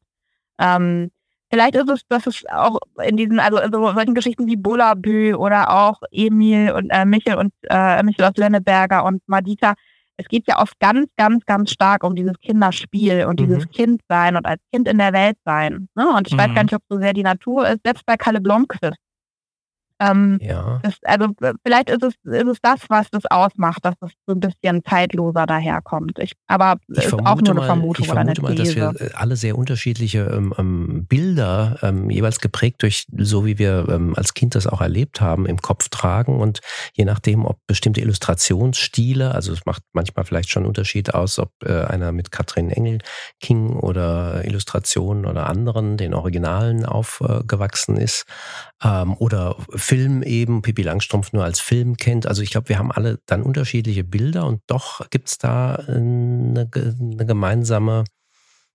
Ähm, 0.59 1.11
vielleicht 1.51 1.75
ist 1.75 1.91
es, 1.91 2.03
dass 2.09 2.29
es 2.29 2.45
auch 2.53 2.79
in 3.05 3.17
diesen, 3.17 3.41
also 3.41 3.59
in 3.59 3.73
solchen 3.73 4.15
Geschichten 4.15 4.47
wie 4.47 4.57
Bullabü 4.57 5.35
oder 5.35 5.71
auch 5.71 6.01
Emil 6.13 6.71
und 6.71 6.91
äh, 6.91 7.05
Michel 7.05 7.35
und 7.35 7.53
äh, 7.69 8.01
Michel 8.05 8.25
aus 8.25 8.37
Lenneberger 8.37 9.05
und 9.05 9.23
Madita, 9.27 9.75
es 10.17 10.29
geht 10.29 10.47
ja 10.47 10.61
oft 10.61 10.79
ganz, 10.79 11.07
ganz, 11.17 11.45
ganz 11.47 11.71
stark 11.71 12.05
um 12.05 12.15
dieses 12.15 12.39
Kinderspiel 12.41 13.25
und 13.27 13.41
mhm. 13.41 13.47
dieses 13.47 13.71
Kindsein 13.71 14.37
und 14.37 14.47
als 14.47 14.61
Kind 14.73 14.89
in 14.89 14.99
der 14.99 15.13
Welt 15.13 15.37
sein. 15.45 15.89
Ne? 15.95 16.09
Und 16.15 16.29
ich 16.29 16.35
mhm. 16.35 16.39
weiß 16.39 16.55
gar 16.55 16.63
nicht, 16.63 16.75
ob 16.75 16.83
so 16.89 16.99
sehr 16.99 17.13
die 17.13 17.23
Natur 17.23 17.69
ist, 17.69 17.81
selbst 17.85 18.07
bei 18.07 18.17
Kalle 18.17 18.41
Blomqvist 18.41 18.99
ähm, 20.03 20.39
ja. 20.41 20.81
Das, 20.83 20.95
also 21.05 21.29
vielleicht 21.65 21.91
ist 21.91 22.03
es, 22.03 22.15
ist 22.25 22.47
es 22.47 22.59
das, 22.61 22.81
was 22.89 23.11
das 23.11 23.25
ausmacht, 23.27 23.85
dass 23.85 23.95
es 24.01 24.11
so 24.27 24.35
ein 24.35 24.41
bisschen 24.41 24.83
zeitloser 24.85 25.47
daherkommt. 25.47 26.19
Ich, 26.19 26.33
aber 26.47 26.77
ich 26.89 27.05
ist 27.05 27.15
auch 27.15 27.41
nur 27.41 27.51
eine 27.51 27.63
Vermutung 27.63 28.07
mal, 28.07 28.29
ich 28.29 28.35
vermute 28.35 28.43
mal, 28.43 28.55
dass 28.55 28.75
wir 28.75 28.95
äh, 28.99 29.11
alle 29.15 29.37
sehr 29.37 29.57
unterschiedliche 29.57 30.21
ähm, 30.21 30.55
ähm, 30.59 31.07
Bilder 31.07 31.79
ähm, 31.83 32.11
jeweils 32.11 32.41
geprägt 32.41 32.83
durch 32.83 33.07
so 33.17 33.47
wie 33.47 33.59
wir 33.59 33.87
ähm, 33.89 34.15
als 34.17 34.35
Kind 34.35 34.55
das 34.55 34.67
auch 34.67 34.81
erlebt 34.81 35.21
haben 35.21 35.47
im 35.47 35.59
Kopf 35.59 35.89
tragen 35.89 36.41
und 36.41 36.61
je 36.95 37.05
nachdem, 37.05 37.45
ob 37.45 37.59
bestimmte 37.67 38.01
Illustrationsstile, 38.01 39.35
also 39.35 39.53
es 39.53 39.65
macht 39.67 39.83
manchmal 39.93 40.25
vielleicht 40.25 40.51
schon 40.51 40.63
einen 40.63 40.69
Unterschied 40.69 41.15
aus, 41.15 41.39
ob 41.39 41.51
äh, 41.65 41.85
einer 41.85 42.13
mit 42.13 42.31
Katrin 42.31 42.71
Engel 42.71 42.99
King 43.41 43.77
oder 43.77 44.45
Illustrationen 44.45 45.27
oder 45.27 45.47
anderen, 45.49 45.97
den 45.97 46.15
Originalen 46.15 46.85
aufgewachsen 46.85 47.97
ist 47.97 48.25
ähm, 48.83 49.15
oder 49.19 49.57
Film 49.75 50.23
eben, 50.23 50.63
Pippi 50.63 50.83
Langstrumpf 50.83 51.33
nur 51.33 51.45
als 51.45 51.61
Film 51.61 51.97
kennt. 51.97 52.27
Also 52.27 52.43
ich 52.43 52.51
glaube, 52.51 52.69
wir 52.69 52.79
haben 52.79 52.93
alle 52.93 53.19
dann 53.27 53.43
unterschiedliche 53.43 54.05
Bilder 54.05 54.47
und 54.47 54.63
doch 54.67 55.09
gibt 55.11 55.29
es 55.29 55.39
da 55.39 55.75
eine, 55.75 56.69
eine 56.73 57.27
gemeinsame 57.27 58.05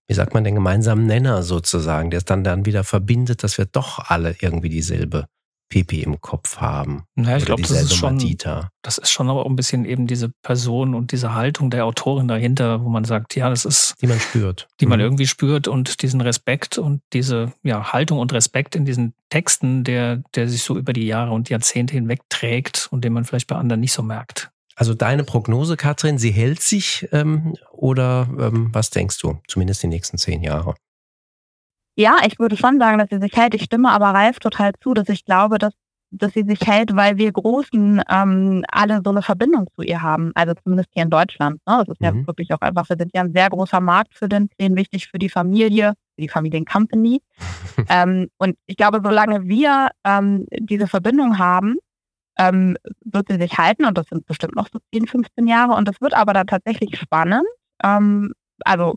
wie 0.08 0.14
sagt 0.14 0.32
man, 0.32 0.42
den 0.42 0.54
gemeinsamen 0.54 1.06
Nenner 1.06 1.42
sozusagen, 1.42 2.10
der 2.10 2.18
es 2.18 2.24
dann, 2.24 2.42
dann 2.42 2.64
wieder 2.64 2.82
verbindet, 2.82 3.44
dass 3.44 3.58
wir 3.58 3.66
doch 3.66 3.98
alle 4.08 4.34
irgendwie 4.40 4.70
dieselbe 4.70 5.26
Pipi 5.68 6.02
im 6.02 6.20
Kopf 6.20 6.58
haben. 6.58 7.04
Ja, 7.16 7.36
ich 7.36 7.44
glaube, 7.44 7.62
das 7.62 7.70
ist 7.70 7.94
schon, 7.94 8.14
Madita. 8.14 8.70
das 8.82 8.98
ist 8.98 9.10
schon 9.10 9.28
aber 9.28 9.44
auch 9.44 9.50
ein 9.50 9.56
bisschen 9.56 9.84
eben 9.84 10.06
diese 10.06 10.30
Person 10.42 10.94
und 10.94 11.12
diese 11.12 11.34
Haltung 11.34 11.70
der 11.70 11.84
Autorin 11.84 12.28
dahinter, 12.28 12.82
wo 12.82 12.88
man 12.88 13.04
sagt, 13.04 13.36
ja, 13.36 13.50
das 13.50 13.64
ist. 13.64 13.94
Die 14.00 14.06
man 14.06 14.20
spürt. 14.20 14.68
Die 14.80 14.86
man 14.86 14.98
mhm. 14.98 15.04
irgendwie 15.04 15.26
spürt 15.26 15.68
und 15.68 16.02
diesen 16.02 16.20
Respekt 16.20 16.78
und 16.78 17.02
diese 17.12 17.52
ja, 17.62 17.92
Haltung 17.92 18.18
und 18.18 18.32
Respekt 18.32 18.76
in 18.76 18.84
diesen 18.84 19.14
Texten, 19.28 19.84
der, 19.84 20.22
der 20.34 20.48
sich 20.48 20.62
so 20.62 20.76
über 20.76 20.92
die 20.92 21.06
Jahre 21.06 21.32
und 21.32 21.50
Jahrzehnte 21.50 21.94
hinweg 21.94 22.20
trägt 22.28 22.88
und 22.90 23.04
den 23.04 23.12
man 23.12 23.24
vielleicht 23.24 23.46
bei 23.46 23.56
anderen 23.56 23.80
nicht 23.80 23.92
so 23.92 24.02
merkt. 24.02 24.50
Also 24.74 24.94
deine 24.94 25.24
Prognose, 25.24 25.76
Katrin, 25.76 26.18
sie 26.18 26.30
hält 26.30 26.60
sich 26.62 27.08
ähm, 27.10 27.56
oder 27.72 28.28
ähm, 28.38 28.68
was 28.72 28.90
denkst 28.90 29.18
du? 29.20 29.40
Zumindest 29.48 29.82
die 29.82 29.88
nächsten 29.88 30.18
zehn 30.18 30.42
Jahre. 30.42 30.76
Ja, 31.98 32.18
ich 32.24 32.38
würde 32.38 32.56
schon 32.56 32.78
sagen, 32.78 32.98
dass 32.98 33.08
sie 33.10 33.18
sich 33.18 33.32
hält. 33.36 33.56
Ich 33.56 33.64
stimme 33.64 33.90
aber 33.90 34.10
Ralf 34.10 34.38
total 34.38 34.70
zu, 34.80 34.94
dass 34.94 35.08
ich 35.08 35.24
glaube, 35.24 35.58
dass, 35.58 35.72
dass 36.12 36.32
sie 36.32 36.44
sich 36.44 36.60
hält, 36.60 36.94
weil 36.94 37.16
wir 37.16 37.32
Großen 37.32 38.00
ähm, 38.08 38.64
alle 38.70 39.00
so 39.04 39.10
eine 39.10 39.20
Verbindung 39.20 39.66
zu 39.74 39.82
ihr 39.82 40.00
haben. 40.00 40.30
Also 40.36 40.54
zumindest 40.54 40.90
hier 40.92 41.02
in 41.02 41.10
Deutschland. 41.10 41.60
Ne? 41.66 41.82
Das 41.84 41.88
ist 41.88 42.00
mhm. 42.00 42.06
ja 42.06 42.26
wirklich 42.28 42.54
auch 42.54 42.60
einfach, 42.60 42.88
wir 42.88 42.96
sind 42.96 43.10
ja 43.12 43.22
ein 43.22 43.32
sehr 43.32 43.50
großer 43.50 43.80
Markt 43.80 44.14
für 44.14 44.28
den, 44.28 44.48
den 44.60 44.76
wichtig 44.76 45.08
für 45.08 45.18
die 45.18 45.28
Familie, 45.28 45.94
für 46.14 46.22
die 46.22 46.28
Familiencompany. 46.28 47.20
ähm, 47.88 48.28
und 48.38 48.54
ich 48.66 48.76
glaube, 48.76 49.00
solange 49.02 49.48
wir 49.48 49.88
ähm, 50.04 50.46
diese 50.56 50.86
Verbindung 50.86 51.38
haben, 51.38 51.78
ähm, 52.38 52.76
wird 53.04 53.26
sie 53.28 53.38
sich 53.38 53.58
halten 53.58 53.84
und 53.86 53.98
das 53.98 54.06
sind 54.06 54.24
bestimmt 54.24 54.54
noch 54.54 54.68
so 54.72 54.78
10, 54.94 55.08
15 55.08 55.48
Jahre 55.48 55.74
und 55.74 55.88
das 55.88 56.00
wird 56.00 56.14
aber 56.14 56.32
dann 56.32 56.46
tatsächlich 56.46 56.96
spannend. 56.96 57.42
Ähm, 57.82 58.34
also 58.64 58.94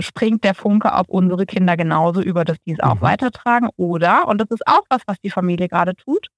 springt 0.00 0.44
der 0.44 0.54
Funke 0.54 0.94
auf 0.94 1.08
unsere 1.08 1.46
Kinder 1.46 1.76
genauso 1.76 2.20
über, 2.22 2.44
dass 2.44 2.58
die 2.66 2.72
es 2.72 2.80
auch 2.80 2.96
mhm. 2.96 3.02
weitertragen. 3.02 3.68
Oder, 3.76 4.28
und 4.28 4.40
das 4.40 4.48
ist 4.50 4.66
auch 4.66 4.82
was, 4.88 5.02
was 5.06 5.18
die 5.20 5.30
Familie 5.30 5.68
gerade 5.68 5.94
tut, 5.94 6.28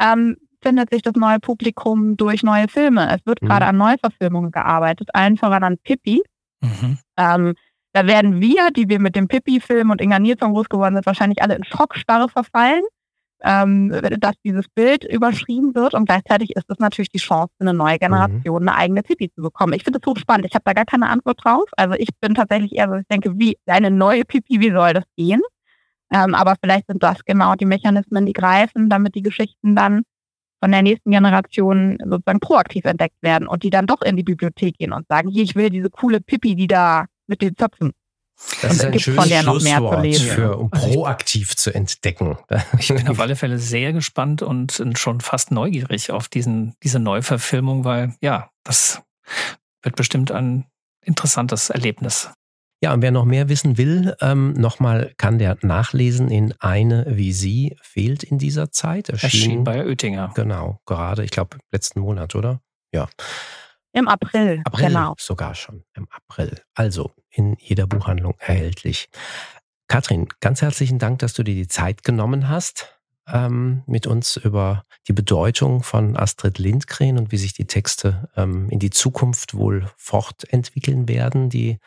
ähm, 0.00 0.36
findet 0.62 0.90
sich 0.90 1.02
das 1.02 1.14
neue 1.14 1.40
Publikum 1.40 2.16
durch 2.16 2.42
neue 2.42 2.68
Filme. 2.68 3.12
Es 3.14 3.26
wird 3.26 3.42
mhm. 3.42 3.48
gerade 3.48 3.66
an 3.66 3.76
Neuverfilmungen 3.76 4.52
gearbeitet, 4.52 5.08
allen 5.12 5.36
voran 5.36 5.64
an 5.64 5.78
Pippi. 5.78 6.22
Mhm. 6.60 6.98
Ähm, 7.16 7.54
da 7.92 8.06
werden 8.06 8.40
wir, 8.40 8.70
die 8.70 8.88
wir 8.88 9.00
mit 9.00 9.16
dem 9.16 9.28
Pippi-Film 9.28 9.90
und 9.90 10.00
Inga 10.00 10.18
Nilsson 10.18 10.54
groß 10.54 10.68
geworden 10.68 10.94
sind, 10.94 11.06
wahrscheinlich 11.06 11.42
alle 11.42 11.56
in 11.56 11.64
Schockstarre 11.64 12.28
verfallen, 12.28 12.82
ähm, 13.44 13.90
dass 14.18 14.34
dieses 14.44 14.68
Bild 14.68 15.04
überschrieben 15.04 15.74
wird 15.74 15.94
und 15.94 16.06
gleichzeitig 16.06 16.50
ist 16.56 16.66
es 16.68 16.78
natürlich 16.78 17.10
die 17.10 17.18
Chance 17.18 17.52
für 17.58 17.66
eine 17.66 17.74
neue 17.74 17.98
Generation, 17.98 18.62
mhm. 18.62 18.68
eine 18.68 18.78
eigene 18.78 19.02
Pipi 19.02 19.30
zu 19.32 19.42
bekommen. 19.42 19.72
Ich 19.72 19.84
finde 19.84 19.98
es 20.00 20.06
hochspannend. 20.06 20.46
Ich 20.46 20.54
habe 20.54 20.64
da 20.64 20.72
gar 20.72 20.84
keine 20.84 21.08
Antwort 21.08 21.44
drauf. 21.44 21.64
Also 21.76 21.94
ich 21.98 22.08
bin 22.20 22.34
tatsächlich 22.34 22.74
eher 22.76 22.88
so, 22.88 22.94
ich 22.96 23.06
denke, 23.08 23.38
wie 23.38 23.58
eine 23.66 23.90
neue 23.90 24.24
Pipi, 24.24 24.60
wie 24.60 24.70
soll 24.70 24.92
das 24.94 25.04
gehen? 25.16 25.40
Ähm, 26.12 26.34
aber 26.34 26.56
vielleicht 26.62 26.86
sind 26.88 27.02
das 27.02 27.24
genau 27.24 27.54
die 27.54 27.64
Mechanismen, 27.64 28.26
die 28.26 28.32
greifen, 28.32 28.88
damit 28.88 29.14
die 29.14 29.22
Geschichten 29.22 29.74
dann 29.74 30.02
von 30.62 30.70
der 30.70 30.82
nächsten 30.82 31.10
Generation 31.10 31.98
sozusagen 32.04 32.38
proaktiv 32.38 32.84
entdeckt 32.84 33.16
werden 33.20 33.48
und 33.48 33.64
die 33.64 33.70
dann 33.70 33.86
doch 33.86 34.02
in 34.02 34.16
die 34.16 34.22
Bibliothek 34.22 34.78
gehen 34.78 34.92
und 34.92 35.08
sagen, 35.08 35.28
hier, 35.28 35.42
ich 35.42 35.56
will 35.56 35.70
diese 35.70 35.90
coole 35.90 36.20
Pipi, 36.20 36.54
die 36.54 36.68
da 36.68 37.06
mit 37.26 37.42
den 37.42 37.56
Zöpfen. 37.56 37.92
Das 38.60 38.74
ist 38.74 38.84
ein 38.84 38.98
schönes 38.98 39.28
Schlusswort 39.28 40.16
für, 40.16 40.56
um 40.58 40.72
also 40.72 40.88
proaktiv 40.88 41.56
zu 41.56 41.74
entdecken. 41.74 42.36
Ich 42.78 42.88
bin 42.88 43.08
auf 43.08 43.20
alle 43.20 43.36
Fälle 43.36 43.58
sehr 43.58 43.92
gespannt 43.92 44.42
und 44.42 44.82
schon 44.94 45.20
fast 45.20 45.50
neugierig 45.50 46.10
auf 46.10 46.28
diesen, 46.28 46.74
diese 46.82 46.98
Neuverfilmung, 46.98 47.84
weil 47.84 48.14
ja, 48.20 48.50
das 48.64 49.02
wird 49.82 49.96
bestimmt 49.96 50.30
ein 50.32 50.66
interessantes 51.04 51.70
Erlebnis. 51.70 52.30
Ja, 52.82 52.92
und 52.92 53.02
wer 53.02 53.12
noch 53.12 53.24
mehr 53.24 53.48
wissen 53.48 53.78
will, 53.78 54.16
ähm, 54.20 54.54
nochmal 54.54 55.12
kann 55.16 55.38
der 55.38 55.56
nachlesen 55.62 56.28
in 56.28 56.52
Eine 56.58 57.06
wie 57.08 57.32
Sie 57.32 57.76
fehlt 57.80 58.24
in 58.24 58.38
dieser 58.38 58.72
Zeit. 58.72 59.08
Erschien, 59.08 59.28
Erschien 59.28 59.64
bei 59.64 59.86
Oettinger. 59.86 60.32
Genau, 60.34 60.80
gerade, 60.84 61.24
ich 61.24 61.30
glaube, 61.30 61.58
letzten 61.70 62.00
Monat, 62.00 62.34
oder? 62.34 62.60
Ja. 62.92 63.08
Im 63.92 64.08
April. 64.08 64.62
April, 64.64 64.86
genau. 64.88 65.14
sogar 65.18 65.54
schon 65.54 65.84
im 65.94 66.08
April. 66.10 66.62
Also 66.74 67.12
in 67.30 67.56
jeder 67.58 67.86
Buchhandlung 67.86 68.34
erhältlich. 68.38 69.08
Katrin, 69.88 70.28
ganz 70.40 70.62
herzlichen 70.62 70.98
Dank, 70.98 71.18
dass 71.18 71.34
du 71.34 71.42
dir 71.42 71.54
die 71.54 71.68
Zeit 71.68 72.02
genommen 72.02 72.48
hast 72.48 72.98
ähm, 73.28 73.82
mit 73.86 74.06
uns 74.06 74.36
über 74.36 74.84
die 75.08 75.12
Bedeutung 75.12 75.82
von 75.82 76.16
Astrid 76.16 76.58
Lindgren 76.58 77.18
und 77.18 77.32
wie 77.32 77.36
sich 77.36 77.52
die 77.52 77.66
Texte 77.66 78.28
ähm, 78.36 78.68
in 78.70 78.78
die 78.78 78.90
Zukunft 78.90 79.54
wohl 79.54 79.90
fortentwickeln 79.96 81.08
werden, 81.08 81.50
die 81.50 81.78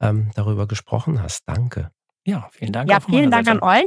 ähm, 0.00 0.30
darüber 0.34 0.66
gesprochen 0.66 1.22
hast. 1.22 1.44
Danke. 1.46 1.90
Ja, 2.24 2.48
vielen 2.52 2.72
Dank. 2.72 2.90
Ja, 2.90 3.00
vielen 3.00 3.30
Dank 3.30 3.46
Seite. 3.46 3.62
an 3.62 3.68
euch. 3.68 3.86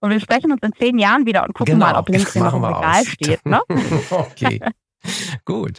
Und 0.00 0.10
wir 0.10 0.20
sprechen 0.20 0.52
uns 0.52 0.62
in 0.62 0.72
zehn 0.74 0.98
Jahren 0.98 1.26
wieder 1.26 1.44
und 1.44 1.54
gucken 1.54 1.74
genau, 1.74 1.86
mal, 1.86 1.98
ob 1.98 2.08
Lindgren 2.08 2.42
noch 2.44 2.54
im 2.54 2.64
Regal 2.64 3.04
steht. 3.04 3.44
Ne? 3.44 3.60
okay, 4.10 4.60
gut. 5.44 5.78